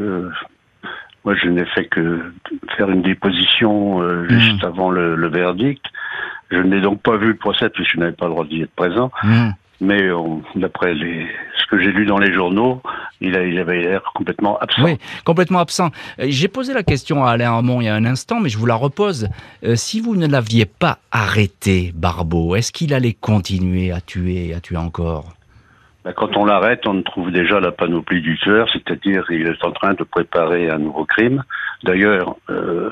[1.26, 2.22] Moi, je n'ai fait que
[2.78, 4.68] faire une déposition juste mmh.
[4.68, 5.84] avant le, le verdict.
[6.52, 8.76] Je n'ai donc pas vu le procès puisque je n'avais pas le droit d'y être
[8.76, 9.12] présent.
[9.24, 9.50] Hmm.
[9.82, 10.08] Mais
[10.56, 12.82] d'après les, ce que j'ai lu dans les journaux,
[13.20, 14.84] il, a, il avait l'air complètement absent.
[14.84, 15.90] Oui, complètement absent.
[16.20, 18.58] Euh, j'ai posé la question à Alain Hamon il y a un instant, mais je
[18.58, 19.28] vous la repose.
[19.66, 24.62] Euh, si vous ne l'aviez pas arrêté, Barbeau, est-ce qu'il allait continuer à tuer, à
[24.62, 25.34] tuer encore?
[26.06, 29.72] Ben, Quand on l'arrête, on trouve déjà la panoplie du tueur, c'est-à-dire qu'il est en
[29.72, 31.44] train de préparer un nouveau crime.
[31.84, 32.90] D'ailleurs, euh,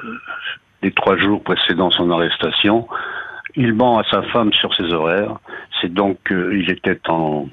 [0.81, 2.87] les trois jours précédant son arrestation,
[3.55, 5.37] il ment à sa femme sur ses horaires.
[5.79, 7.47] C'est donc qu'il était en,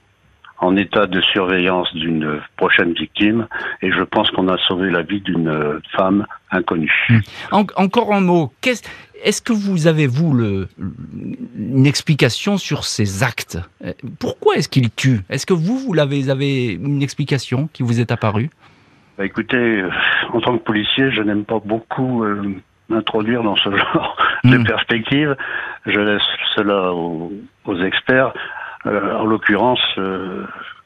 [0.61, 3.46] en état de surveillance d'une prochaine victime
[3.83, 7.07] et je pense qu'on a sauvé la vie d'une femme inconnue.
[7.09, 7.20] Hmm.
[7.77, 8.53] encore un mot.
[9.23, 10.69] Est-ce que vous avez, vous, le,
[11.59, 13.59] une explication sur ces actes?
[14.19, 18.11] Pourquoi est-ce qu'il tue Est-ce que vous, vous l'avez, avez une explication qui vous est
[18.11, 18.51] apparue?
[19.19, 19.91] Bah, Écoutez, euh,
[20.33, 22.55] en tant que policier, je n'aime pas beaucoup euh,
[22.89, 24.65] m'introduire dans ce genre de hmm.
[24.65, 25.37] perspective.
[25.87, 26.23] Je laisse
[26.57, 27.31] cela aux,
[27.85, 28.33] experts.
[28.87, 29.81] Euh, en l'occurrence,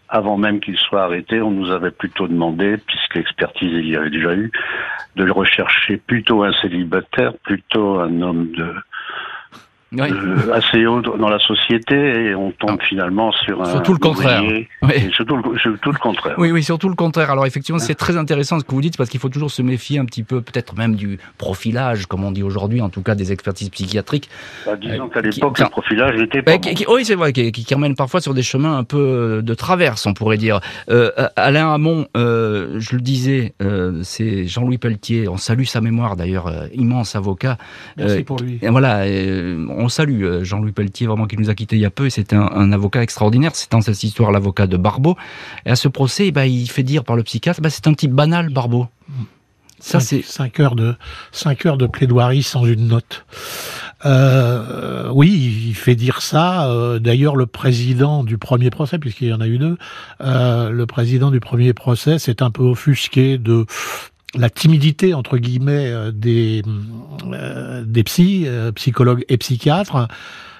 [0.08, 4.10] avant même qu'il soit arrêté, on nous avait plutôt demandé, puisque l'expertise il y avait
[4.10, 4.50] déjà eu,
[5.16, 8.74] de le rechercher plutôt un célibataire, plutôt un homme de
[9.98, 12.84] euh, assez haut dans la société et on tombe ah.
[12.84, 14.42] finalement sur un surtout le contraire.
[14.42, 15.10] Oui.
[15.12, 16.34] Surtout, le, surtout le contraire.
[16.38, 17.30] Oui, oui, surtout le contraire.
[17.30, 19.98] Alors effectivement, c'est très intéressant ce que vous dites parce qu'il faut toujours se méfier
[19.98, 23.32] un petit peu, peut-être même du profilage, comme on dit aujourd'hui, en tout cas des
[23.32, 24.28] expertises psychiatriques.
[24.66, 26.58] Bah, disons qu'à l'époque, le profilage n'était pas.
[26.58, 30.06] Bah, oui, c'est vrai, qui, qui, parfois sur des chemins un peu euh, de traverse,
[30.06, 30.60] on pourrait dire.
[30.90, 35.28] Euh, Alain Hamon, euh, je le disais, euh, c'est Jean-Louis Pelletier.
[35.28, 37.58] On salue sa mémoire d'ailleurs, immense avocat.
[37.96, 38.58] Merci pour lui.
[38.62, 39.04] voilà.
[39.68, 42.10] On on salue euh, Jean-Louis Pelletier, vraiment qui nous a quittés il y a peu.
[42.10, 43.52] C'était un, avocat extraordinaire.
[43.54, 45.16] C'est dans cette histoire l'avocat de Barbeau.
[45.66, 48.12] Et à ce procès, bah, il fait dire par le psychiatre, bah, c'est un type
[48.12, 48.88] banal, Barbeau.
[49.78, 50.94] Ça, c'est 5 heures de
[51.30, 53.26] cinq heures de plaidoirie sans une note.
[54.06, 56.70] Euh, oui, il fait dire ça.
[56.70, 59.76] Euh, d'ailleurs, le président du premier procès, puisqu'il y en a eu deux,
[60.20, 63.66] le président du premier procès s'est un peu offusqué de
[64.36, 66.62] la timidité entre guillemets euh, des
[67.32, 70.08] euh, des psys, euh, psychologues et psychiatres.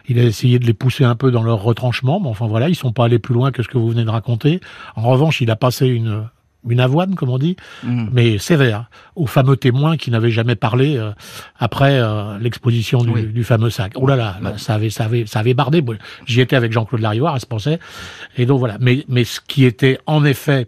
[0.06, 2.74] Il a essayé de les pousser un peu dans leur retranchement, mais enfin voilà, ils
[2.74, 4.60] sont pas allés plus loin que ce que vous venez de raconter.
[4.96, 6.24] En revanche, il a passé une
[6.66, 8.06] une avoine, comme on dit, mmh.
[8.10, 10.98] mais sévère, aux fameux témoins qui n'avaient jamais parlé
[11.58, 12.00] après
[12.40, 13.92] l'exposition du, fameux sac.
[13.96, 15.84] Oh là là, ça avait, ça avait, ça avait bardé.
[16.24, 17.78] J'y étais avec Jean-Claude Larivoire à ce procès,
[18.38, 18.78] et donc voilà.
[18.80, 20.66] Mais, mais ce qui était en effet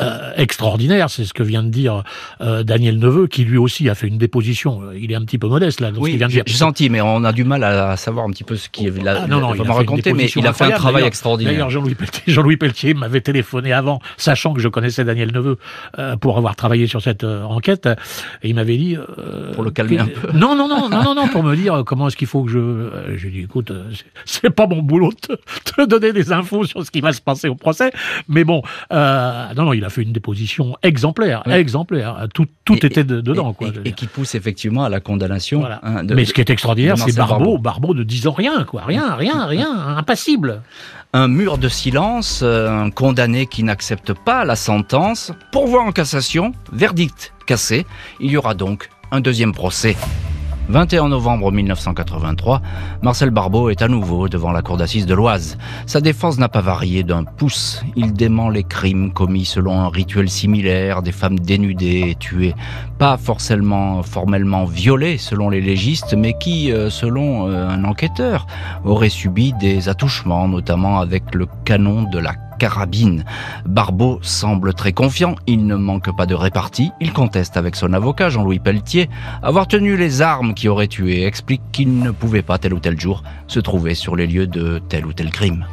[0.00, 2.02] euh, extraordinaire, c'est ce que vient de dire
[2.40, 4.82] euh, Daniel Neveu, qui lui aussi a fait une déposition.
[4.82, 5.90] Euh, il est un petit peu modeste là.
[5.96, 9.08] oui, j'ai senti, mais on a du mal à savoir un petit peu ce qu'il
[9.08, 11.52] a, ah, non, non, il a raconté, mais il a fait un travail extraordinaire.
[11.52, 15.56] D'ailleurs, Jean-Louis Pelletier, Jean Pelletier m'avait téléphoné avant, sachant que je connaissais Daniel Neveu
[16.20, 17.88] pour avoir travaillé sur cette enquête,
[18.42, 18.96] et il m'avait dit
[19.54, 20.32] pour le calmer un peu.
[20.32, 23.16] Non, non, non, non, non, non, pour me dire comment est-ce qu'il faut que je.
[23.16, 23.72] J'ai dit, écoute,
[24.24, 27.48] c'est pas mon boulot de te, donner des infos sur ce qui va se passer
[27.48, 27.92] au procès,
[28.28, 32.28] mais bon, non, non, il a fait une déposition exemplaire, exemplaire.
[32.34, 33.52] Tout, tout était dedans.
[33.52, 35.64] Et, quoi, et, qui pousse effectivement à la condamnation.
[35.64, 39.46] Hein, Mais ce qui est extraordinaire, c'est Barbeau, Barbeau de disant rien, quoi, rien, rien,
[39.46, 40.62] rien, impassible.
[41.12, 46.52] Un mur de silence, euh, un condamné qui n'accepte pas la sentence, pourvoi en cassation,
[46.72, 47.86] verdict cassé.
[48.20, 49.96] Il y aura donc un deuxième procès.
[50.68, 52.60] 21 novembre 1983,
[53.00, 55.58] Marcel Barbeau est à nouveau devant la cour d'assises de l'Oise.
[55.86, 57.84] Sa défense n'a pas varié d'un pouce.
[57.94, 62.54] Il dément les crimes commis selon un rituel similaire, des femmes dénudées et tuées,
[62.98, 68.46] pas forcément formellement violées selon les légistes, mais qui, euh, selon euh, un enquêteur,
[68.84, 73.24] auraient subi des attouchements, notamment avec le canon de la carabine.
[73.64, 78.28] Barbeau semble très confiant, il ne manque pas de répartie, il conteste avec son avocat
[78.28, 79.08] Jean-Louis Pelletier
[79.42, 82.98] avoir tenu les armes qui auraient tué, explique qu'il ne pouvait pas tel ou tel
[82.98, 85.64] jour se trouver sur les lieux de tel ou tel crime.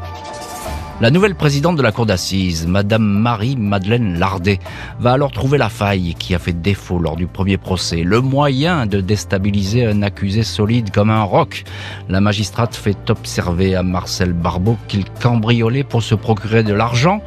[1.03, 4.59] La nouvelle présidente de la cour d'assises, Madame Marie-Madeleine Lardet,
[5.01, 8.85] va alors trouver la faille qui a fait défaut lors du premier procès, le moyen
[8.85, 11.65] de déstabiliser un accusé solide comme un roc.
[12.07, 17.19] La magistrate fait observer à Marcel Barbeau qu'il cambriolait pour se procurer de l'argent.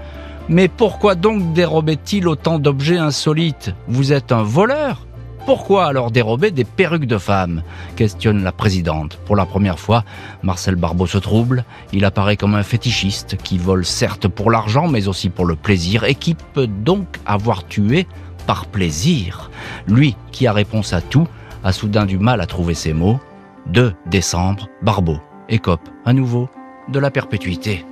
[0.49, 3.75] Mais pourquoi donc dérobait-il autant d'objets insolites?
[3.89, 5.07] Vous êtes un voleur?
[5.47, 7.63] Pourquoi alors dérober des perruques de femmes
[7.95, 9.17] questionne la présidente.
[9.25, 10.05] Pour la première fois,
[10.43, 11.65] Marcel Barbeau se trouble.
[11.93, 16.03] Il apparaît comme un fétichiste qui vole certes pour l'argent, mais aussi pour le plaisir,
[16.03, 18.09] et qui peut donc avoir tué
[18.49, 19.51] par plaisir.
[19.87, 21.29] Lui, qui a réponse à tout,
[21.63, 23.21] a soudain du mal à trouver ses mots.
[23.67, 26.51] 2 décembre, Barbeau écope à nouveau
[26.89, 27.85] de la perpétuité.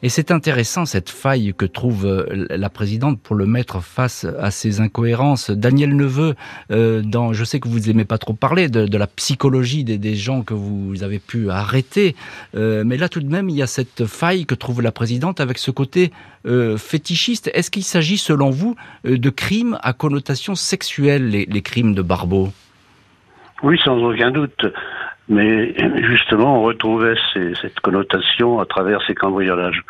[0.00, 4.52] Et c'est intéressant cette faille que trouve euh, la présidente pour le mettre face à
[4.52, 5.50] ces incohérences.
[5.50, 6.36] Daniel Neveu,
[6.70, 10.42] euh, dans, je sais que vous n'aimez pas trop parler de, la psychologie des, gens
[10.42, 12.14] que vous avez pu arrêter,
[12.54, 15.40] euh, mais là tout de même il y a cette faille que trouve la présidente
[15.40, 16.12] avec ce côté
[16.78, 17.50] fétichiste.
[17.52, 22.50] Est-ce qu'il s'agit selon vous de crimes à connotation sexuelle, les, les crimes de Barbeau?
[23.62, 24.66] Oui, sans aucun doute.
[25.28, 29.82] Mais justement, on retrouvait cette connotation à travers ces cambriolages.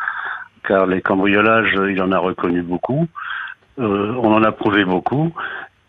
[0.67, 3.07] Car les cambriolages, il en a reconnu beaucoup,
[3.79, 5.33] euh, on en a prouvé beaucoup,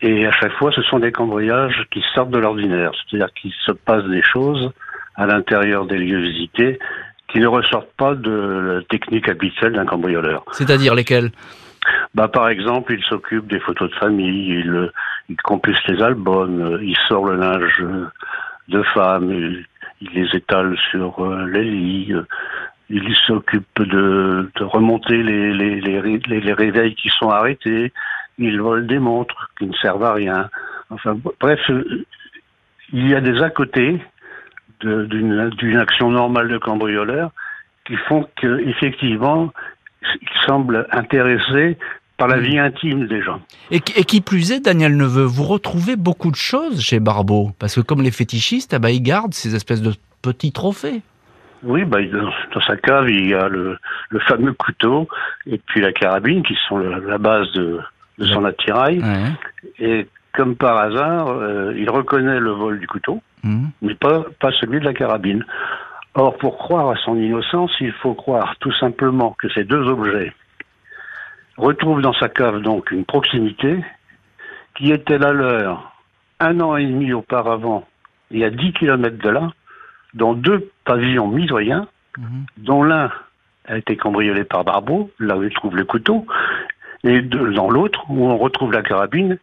[0.01, 3.71] et à chaque fois, ce sont des cambriolages qui sortent de l'ordinaire, c'est-à-dire qu'il se
[3.73, 4.71] passe des choses
[5.15, 6.79] à l'intérieur des lieux visités
[7.27, 10.43] qui ne ressortent pas de la technique habituelle d'un cambrioleur.
[10.53, 11.31] C'est-à-dire lesquels?
[12.15, 14.91] Bah, par exemple, il s'occupe des photos de famille, il,
[15.29, 17.83] il compulse les albums, il sort le linge
[18.71, 19.65] de femmes, il,
[20.13, 22.13] les étale sur euh, les lits,
[22.89, 27.93] il s'occupe de, remonter les, réveils qui sont arrêtés,
[28.37, 30.49] il vole des montres qui ne servent à rien.
[30.89, 31.59] Enfin, bref,
[32.91, 34.01] il y a des à côté
[34.81, 37.31] d'une action normale de cambrioleur
[37.85, 39.53] qui font qu'effectivement,
[40.03, 41.77] il semble intéressé
[42.21, 43.41] par la vie intime des gens.
[43.71, 47.81] Et, qui plus est, Daniel Neveu, vous retrouvez beaucoup de choses chez Barbeau, parce que
[47.81, 51.01] comme les fétichistes, ah bah, ils gardent ces espèces de petits trophées.
[51.63, 51.97] Oui, bah,
[52.53, 53.79] dans, sa cave, il y a le,
[54.27, 55.07] fameux couteau
[55.47, 57.79] et puis la carabine qui sont la base de,
[58.19, 59.01] son attirail.
[59.79, 63.65] Et comme par hasard, euh, il reconnaît le vol du couteau, mmh.
[63.81, 65.43] mais pas, pas celui de la carabine.
[66.13, 70.33] Or, pour croire à son innocence, il faut croire tout simplement que ces deux objets
[71.61, 73.79] retrouvent dans sa cave donc une proximité
[74.75, 75.91] qui était la leur
[76.39, 77.87] un an et demi auparavant
[78.31, 79.51] et à 10 kilomètres de là,
[80.13, 82.45] dans deux pavillons mitoyens, mhm.
[82.57, 83.11] dont l'un
[83.67, 86.25] a été cambriolé par Barbeau, là où il trouve le couteau,
[87.03, 89.37] et dans l'autre, où on retrouve la carabine,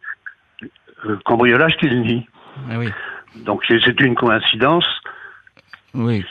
[1.05, 2.27] euh, cambriolage qu'il nie.
[2.69, 2.89] Ah oui.
[3.45, 4.87] Donc c'est une coïncidence
[5.93, 6.23] oui.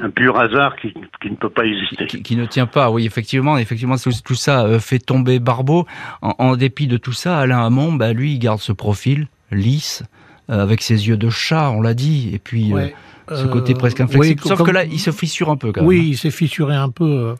[0.00, 2.06] Un pur hasard qui, qui, ne peut pas exister.
[2.06, 3.56] Qui, ne tient pas, oui, effectivement.
[3.58, 5.86] Effectivement, tout, ça euh, fait tomber Barbeau.
[6.22, 10.02] En, dépit de tout ça, Alain Hamon, bah, lui, il garde ce profil lisse,
[10.50, 12.88] euh, avec ses yeux de chat, on l'a dit, et puis euh,
[13.28, 14.42] ce côté presque inflexible.
[14.44, 15.88] Sauf que là, il se fissure un peu, quand même.
[15.88, 17.34] Oui, il s'est fissuré un peu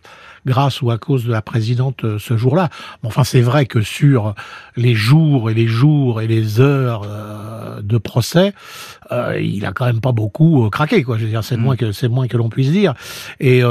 [0.47, 2.71] grâce ou à cause de la présidente euh, ce jour-là.
[3.03, 4.35] enfin, c'est vrai que sur
[4.77, 8.55] les jours et les jours et les heures euh, de procès,
[9.11, 11.19] euh, il a quand même pas beaucoup craqué, quoi.
[11.19, 11.61] Je veux dire, c'est mm.
[11.61, 12.95] moins que c'est moins que l'on puisse dire.
[13.41, 13.63] Et,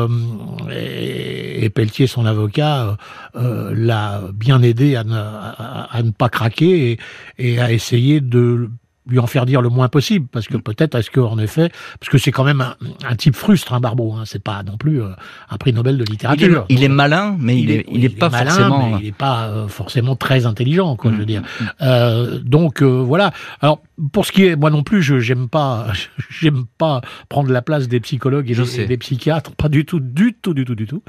[0.72, 2.98] et, Pelletier, son avocat,
[3.34, 7.00] l'a bien aidé à ne, à, ne pas craquer et,
[7.38, 8.70] et à essayer de
[9.08, 12.10] lui en faire dire le moins possible, parce que peut-être est-ce que en effet, parce
[12.10, 12.66] que c'est quand même
[13.08, 15.10] un, type frustre, un Barbeau, hein, c'est pas non plus euh,
[15.50, 16.66] un prix Nobel de littérature.
[16.70, 18.98] Il est, malin, mais il, est, il est pas forcément.
[18.98, 21.42] il est pas euh, forcément très intelligent, quoi, je veux mm, dire.
[21.42, 21.70] Mm, mm.
[21.82, 23.32] Euh, donc voilà.
[23.62, 25.88] Alors pour ce qui est, moi non plus, je j'aime pas,
[26.30, 30.34] j'aime pas prendre la place des psychologues et des, des, psychiatres, pas du tout, du
[30.34, 31.04] tout, du tout, du tout.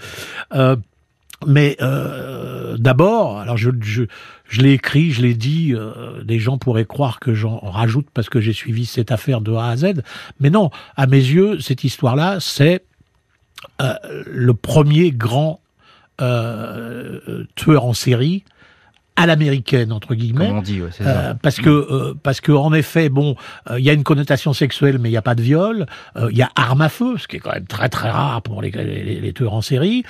[1.45, 3.71] Mais euh, d'abord, alors je,
[4.59, 8.41] l'ai écrit, je l'ai dit, euh, des gens pourraient croire que j'en rajoute parce que
[8.41, 10.03] j'ai suivi cette affaire de A à Z,
[10.41, 12.85] mais non, à mes yeux, cette histoire-là, c'est
[13.83, 13.95] euh,
[14.27, 15.61] le premier grand
[17.57, 18.43] tueur en série
[19.17, 23.09] à l'américaine entre guillemets, on dit, ouais, euh, parce que euh, parce que en effet,
[23.09, 23.35] bon,
[23.71, 25.87] euh, il y a une connotation sexuelle, mais il n'y a pas de viol.
[26.31, 28.61] Il y a arme à feu, ce qui est quand même très très rare pour
[28.61, 30.05] les, les, les tueurs en série.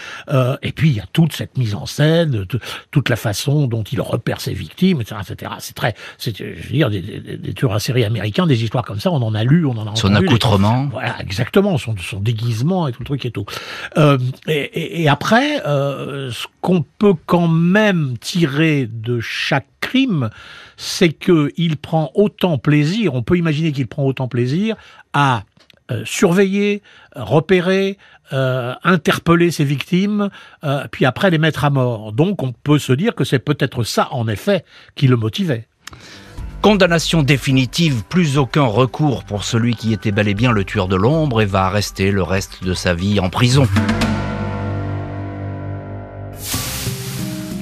[0.63, 2.47] et puis il y a toute cette mise en scène,
[2.91, 5.53] toute la façon dont il repère ses victimes, etc., etc.
[5.61, 8.85] C'est très, c'est, je veux dire, des, des, des, tueurs en série américains, des histoires
[8.85, 12.21] comme ça, on en a lu, on en a son accoutrement, voilà, exactement, son, son
[12.21, 13.47] déguisement et tout le truc et tout.
[13.97, 20.31] Et, et, et, après, ce qu'on peut quand même tirer de chaque crime,
[20.77, 24.77] c'est qu'il prend autant plaisir, on peut imaginer qu'il prend autant plaisir
[25.13, 25.45] à
[25.93, 26.83] euh, surveiller,
[27.15, 27.97] repérer,
[28.33, 30.31] euh, interpeller ses victimes,
[30.65, 32.13] euh, puis après les mettre à mort.
[32.13, 34.65] Donc on peut se dire que c'est peut-être ça, en effet,
[34.97, 35.69] qui le motivait.
[36.61, 40.97] Condamnation définitive, plus aucun recours pour celui qui était bel et bien le tueur de
[40.97, 43.69] l'ombre et va rester le reste de sa vie en prison.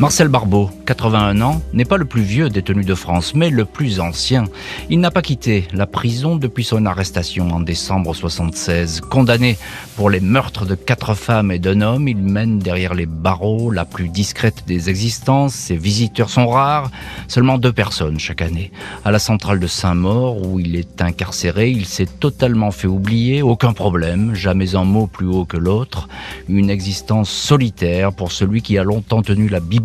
[0.01, 4.01] Marcel Barbeau, 81 ans, n'est pas le plus vieux détenu de France, mais le plus
[4.01, 4.43] ancien.
[4.91, 9.03] Il n'a pas quitté la prison depuis son arrestation en décembre 76.
[9.03, 9.57] Condamné
[9.95, 13.85] pour les meurtres de quatre femmes et d'un homme, il mène derrière les barreaux la
[13.85, 15.55] plus discrète des existences.
[15.55, 16.91] Ses visiteurs sont rares,
[17.29, 18.73] seulement deux personnes chaque année.
[19.05, 23.73] À la centrale de Saint-Maur, où il est incarcéré, il s'est totalement fait oublier, aucun
[23.73, 26.09] problème, jamais un mot plus haut que l'autre.
[26.49, 29.84] Une existence solitaire pour celui qui a longtemps tenu la Bible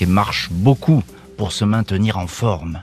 [0.00, 1.02] et marche beaucoup
[1.36, 2.82] pour se maintenir en forme.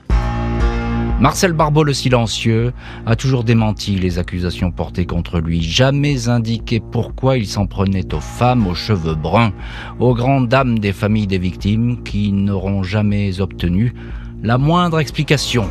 [1.20, 2.72] Marcel Barbeau le silencieux
[3.06, 8.20] a toujours démenti les accusations portées contre lui, jamais indiqué pourquoi il s'en prenait aux
[8.20, 9.52] femmes aux cheveux bruns,
[9.98, 13.94] aux grandes dames des familles des victimes qui n'auront jamais obtenu
[14.42, 15.68] la moindre explication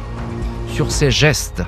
[0.73, 1.63] sur ses gestes.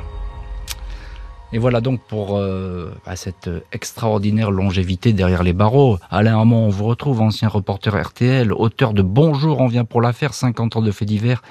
[1.52, 5.98] Et voilà donc pour euh, cette extraordinaire longévité derrière les barreaux.
[6.12, 10.36] Alain Hamon, on vous retrouve, ancien reporter RTL, auteur de Bonjour, on vient pour l'affaire,
[10.36, 11.42] 50 ans de faits divers,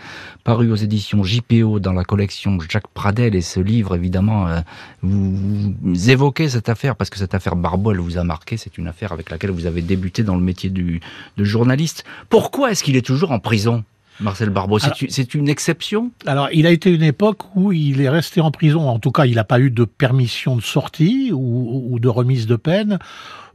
[0.44, 3.34] paru aux éditions JPO dans la collection Jacques Pradel.
[3.34, 4.60] Et ce livre, évidemment, euh,
[5.02, 5.74] vous,
[6.10, 8.56] évoquez cette affaire parce que cette affaire Barbeau, vous a marqué.
[8.56, 11.00] C'est une affaire avec laquelle vous avez débuté dans le métier de
[11.44, 12.04] journaliste.
[12.28, 13.82] Pourquoi est-ce qu'il est toujours en prison?
[14.20, 16.10] Marcel Barbeau, c'est une exception?
[16.26, 18.88] Alors, il a été une époque où il est resté en prison.
[18.88, 22.56] En tout cas, il n'a pas eu de permission de sortie ou, de remise de
[22.56, 22.98] peine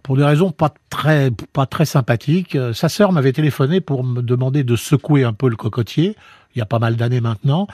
[0.01, 2.57] pour des raisons pas très pas très sympathiques.
[2.73, 6.15] Sa sœur m'avait téléphoné pour me demander de secouer un peu le cocotier
[6.55, 7.67] il y a pas mal d'années maintenant.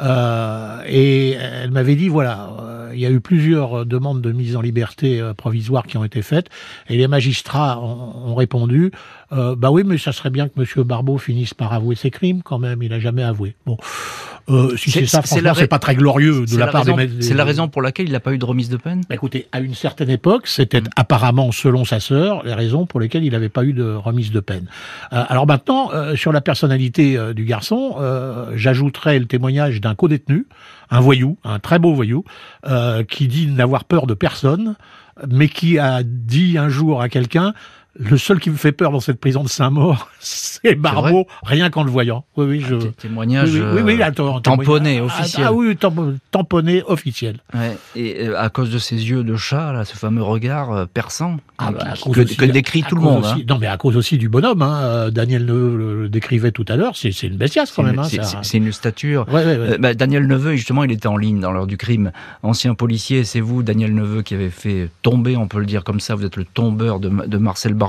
[0.00, 4.56] Euh, et elle m'avait dit, voilà, euh, il y a eu plusieurs demandes de mise
[4.56, 6.48] en liberté euh, provisoire qui ont été faites,
[6.88, 8.90] et les magistrats ont, répondu,
[9.30, 12.58] bah oui, mais ça serait bien que Monsieur Barbeau finisse par avouer ses crimes quand
[12.58, 13.54] même, il a jamais avoué.
[13.64, 13.76] Bon,
[14.50, 17.22] euh, si c'est ça, franchement, c'est pas très glorieux de la, part des.
[17.22, 19.00] C'est la raison pour laquelle il n'a pas eu de remise de peine.
[19.08, 20.88] Bah, écoutez, à une certaine époque, c'était mm.
[20.96, 24.40] apparemment, selon sa sœur, les raisons pour lesquelles il n'avait pas eu de remise de
[24.40, 24.66] peine.
[25.12, 27.96] Euh, alors maintenant, euh, sur la personnalité euh, du garçon,
[28.54, 30.46] j'ajouterais le témoignage d'un co-détenu,
[30.90, 32.24] un voyou, un très beau voyou,
[33.08, 34.76] qui dit n'avoir peur de personne,
[35.28, 37.54] mais qui a dit un jour à quelqu'un
[37.96, 41.84] le seul qui me fait peur dans cette prison de Saint-Maur, c'est Barbeau, rien qu'en
[41.84, 42.24] le voyant.
[42.36, 42.74] Oui, oui, je...
[42.88, 45.46] Témoignage oui, oui, euh, tamponné, ah, officiel.
[45.48, 45.76] Ah, oui,
[46.30, 47.38] tamponné, officiel.
[47.52, 47.76] Ouais.
[47.94, 51.36] Et euh, à cause de ses yeux de chat, là, ce fameux regard euh, perçant,
[51.58, 53.24] ah, bah, que, décrit tout le monde.
[53.24, 53.36] Hein.
[53.48, 54.62] Non, mais à cause aussi du bonhomme.
[54.62, 55.10] Hein.
[55.10, 57.98] Daniel Neveu le décrivait tout à l'heure, c'est une bestiace quand même.
[57.98, 58.08] Hein,
[58.42, 59.26] c'est une stature.
[59.78, 62.10] Bah, Daniel Neveu, justement, il était en ligne dans l'heure du crime.
[62.42, 66.00] Ancien policier, c'est vous, Daniel Neveu, qui avez fait tomber, on peut le dire comme
[66.00, 67.83] ça, vous êtes le tombeur de, de Marcel Barbeau.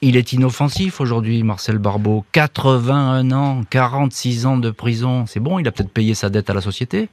[0.00, 2.24] Il est inoffensif aujourd'hui, Marcel Barbeau.
[2.32, 5.26] 81 ans, 46 ans de prison.
[5.26, 7.08] C'est bon, il a peut-être payé sa dette à la société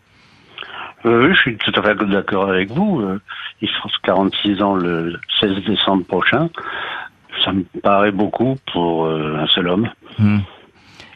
[1.05, 3.01] euh, Oui, je suis tout à fait d'accord avec vous.
[3.01, 3.19] Euh,
[3.61, 6.49] il sera 46 ans le 16 décembre prochain.
[7.43, 9.89] Ça me paraît beaucoup pour euh, un seul homme.
[10.19, 10.39] Hmm.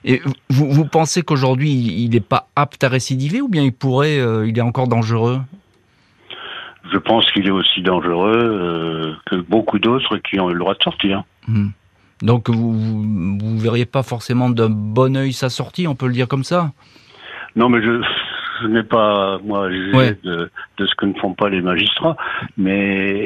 [0.04, 4.18] Et vous, vous pensez qu'aujourd'hui, il n'est pas apte à récidiver ou bien il pourrait,
[4.48, 5.42] il est encore dangereux?
[6.92, 10.74] Je pense qu'il est aussi dangereux euh, que beaucoup d'autres qui ont eu le droit
[10.74, 11.24] de sortir.
[11.48, 11.70] Hmm.
[12.22, 16.28] Donc vous, vous, verriez pas forcément d'un bon oeil sa sortie, on peut le dire
[16.28, 16.72] comme ça?
[17.56, 18.02] Non, mais je,
[18.62, 22.18] je n'ai pas, moi, jugé de, de, ce que ne font pas les magistrats,
[22.58, 23.26] mais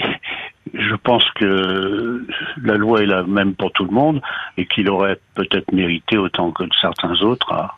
[0.73, 2.25] je pense que
[2.61, 4.21] la loi est la même pour tout le monde
[4.57, 7.75] et qu'il aurait peut-être mérité autant que certains autres à,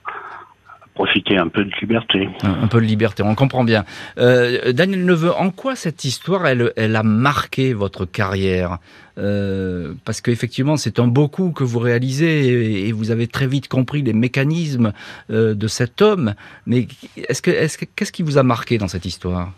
[0.96, 2.30] profiter un peu de liberté.
[2.42, 3.84] Un, peu de liberté, on comprend bien.
[4.18, 8.80] Euh, Daniel Neveu, en quoi cette histoire, elle, elle a marqué votre carrière?
[9.18, 13.68] Euh, Parce qu'effectivement, c'est un beau coup que vous réalisez et, vous avez très vite
[13.68, 14.94] compris les mécanismes
[15.30, 16.34] euh, de cet homme.
[16.66, 16.88] Mais
[17.18, 19.52] est-ce que, est-ce que, qu'est-ce qui vous a marqué dans cette histoire?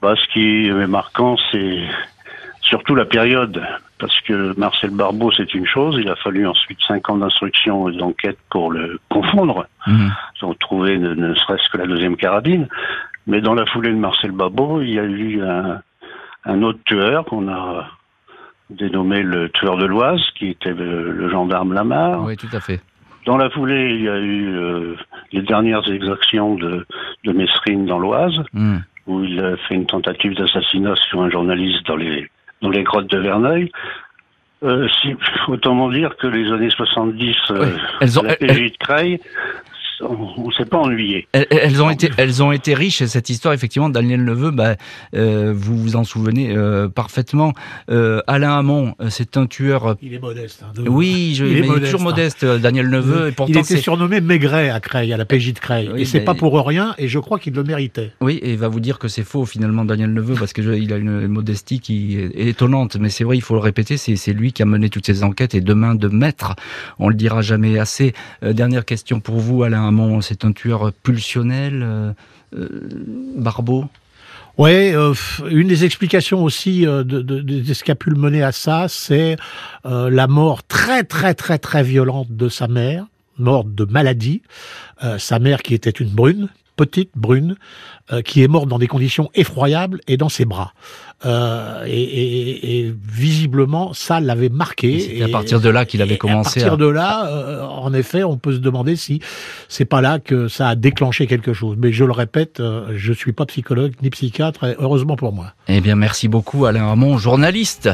[0.00, 1.82] Bah, Ce qui est marquant, c'est
[2.74, 3.62] surtout la période
[4.00, 5.96] parce que Marcel Barbeau, c'est une chose.
[5.96, 9.66] Il a fallu ensuite cinq ans d'instruction et d'enquête pour le confondre.
[9.86, 10.08] Mmh.
[10.36, 12.66] Ils ont trouvé ne, serait-ce que la deuxième carabine.
[13.28, 17.46] Mais dans la foulée de Marcel Barbeau, il y a eu un, autre tueur qu'on
[17.48, 17.86] a
[18.70, 22.24] dénommé le tueur de l'Oise, qui était le, gendarme Lamar.
[22.24, 22.80] Oui, tout à fait.
[23.24, 24.96] Dans la foulée, il y a eu euh,
[25.30, 26.84] les dernières exactions de,
[27.22, 28.78] de Messrine dans l'Oise, mmh.
[29.06, 32.28] où il a fait une tentative d'assassinat sur un journaliste dans les
[32.64, 33.70] dans les grottes de Verneuil.
[34.62, 35.14] Euh, si,
[35.48, 39.20] autant dire que les années 70, euh, elles ont, la PJ de Creil,
[40.00, 41.28] on, ne s'est pas ennuyé.
[41.32, 43.88] Elles, ont été, elles ont été riches cette histoire effectivement.
[43.88, 44.76] Daniel Neveu, bah,
[45.14, 47.52] euh, vous vous en souvenez euh, parfaitement.
[47.90, 49.96] Euh, Alain Hamon, c'est un tueur.
[50.02, 50.64] Il est modeste.
[50.64, 52.04] Hein, oui, je, il est toujours hein.
[52.04, 53.28] modeste, Daniel Neveu.
[53.28, 55.90] Et pourtant, il était surnommé Maigret à Creil, à la PJ de Creil.
[55.96, 56.94] et c'est pas pour rien.
[56.98, 58.12] Et je crois qu'il le méritait.
[58.20, 60.92] Oui, et il va vous dire que c'est faux finalement, Daniel Neveu, parce que il
[60.92, 62.96] a une modestie qui est étonnante.
[62.96, 65.54] Mais c'est vrai, il faut le répéter, c'est lui qui a mené toutes ces enquêtes
[65.54, 66.54] et demain de maître.
[66.98, 68.14] On le dira jamais assez.
[68.42, 69.83] dernière question pour vous, Alain
[70.20, 72.12] c'est un tueur pulsionnel, euh,
[72.56, 72.68] euh,
[73.36, 73.86] Barbeau
[74.56, 75.12] oui, euh,
[75.50, 79.36] une des explications aussi de, ce qui a pu le mener à ça, c'est
[79.84, 83.04] la mort très très très très violente de sa mère,
[83.36, 84.42] morte de maladie.
[85.18, 87.56] sa mère qui était une brune, petite brune,
[88.24, 90.72] qui est morte dans des conditions effroyables et dans ses bras.
[91.24, 95.00] Euh, et, visiblement, ça l'avait marqué.
[95.00, 96.60] C'est à partir de là qu'il avait commencé.
[96.60, 99.20] À partir de là, euh, en effet, on peut se demander si
[99.68, 101.76] c'est pas là que ça a déclenché quelque chose.
[101.78, 105.52] Mais je le répète, euh, je suis pas psychologue ni psychiatre, et heureusement pour moi.
[105.68, 107.90] Eh bien, merci beaucoup Alain Hamon, journaliste,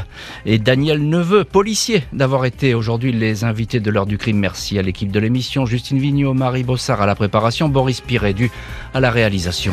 [0.46, 4.38] et Daniel Neveu, policier, d'avoir été aujourd'hui les invités de l'heure du crime.
[4.38, 8.50] Merci à l'équipe de l'émission, Justine Vignot, Marie Bossard à la préparation, Boris Pirédu
[8.94, 9.72] à la réalisation.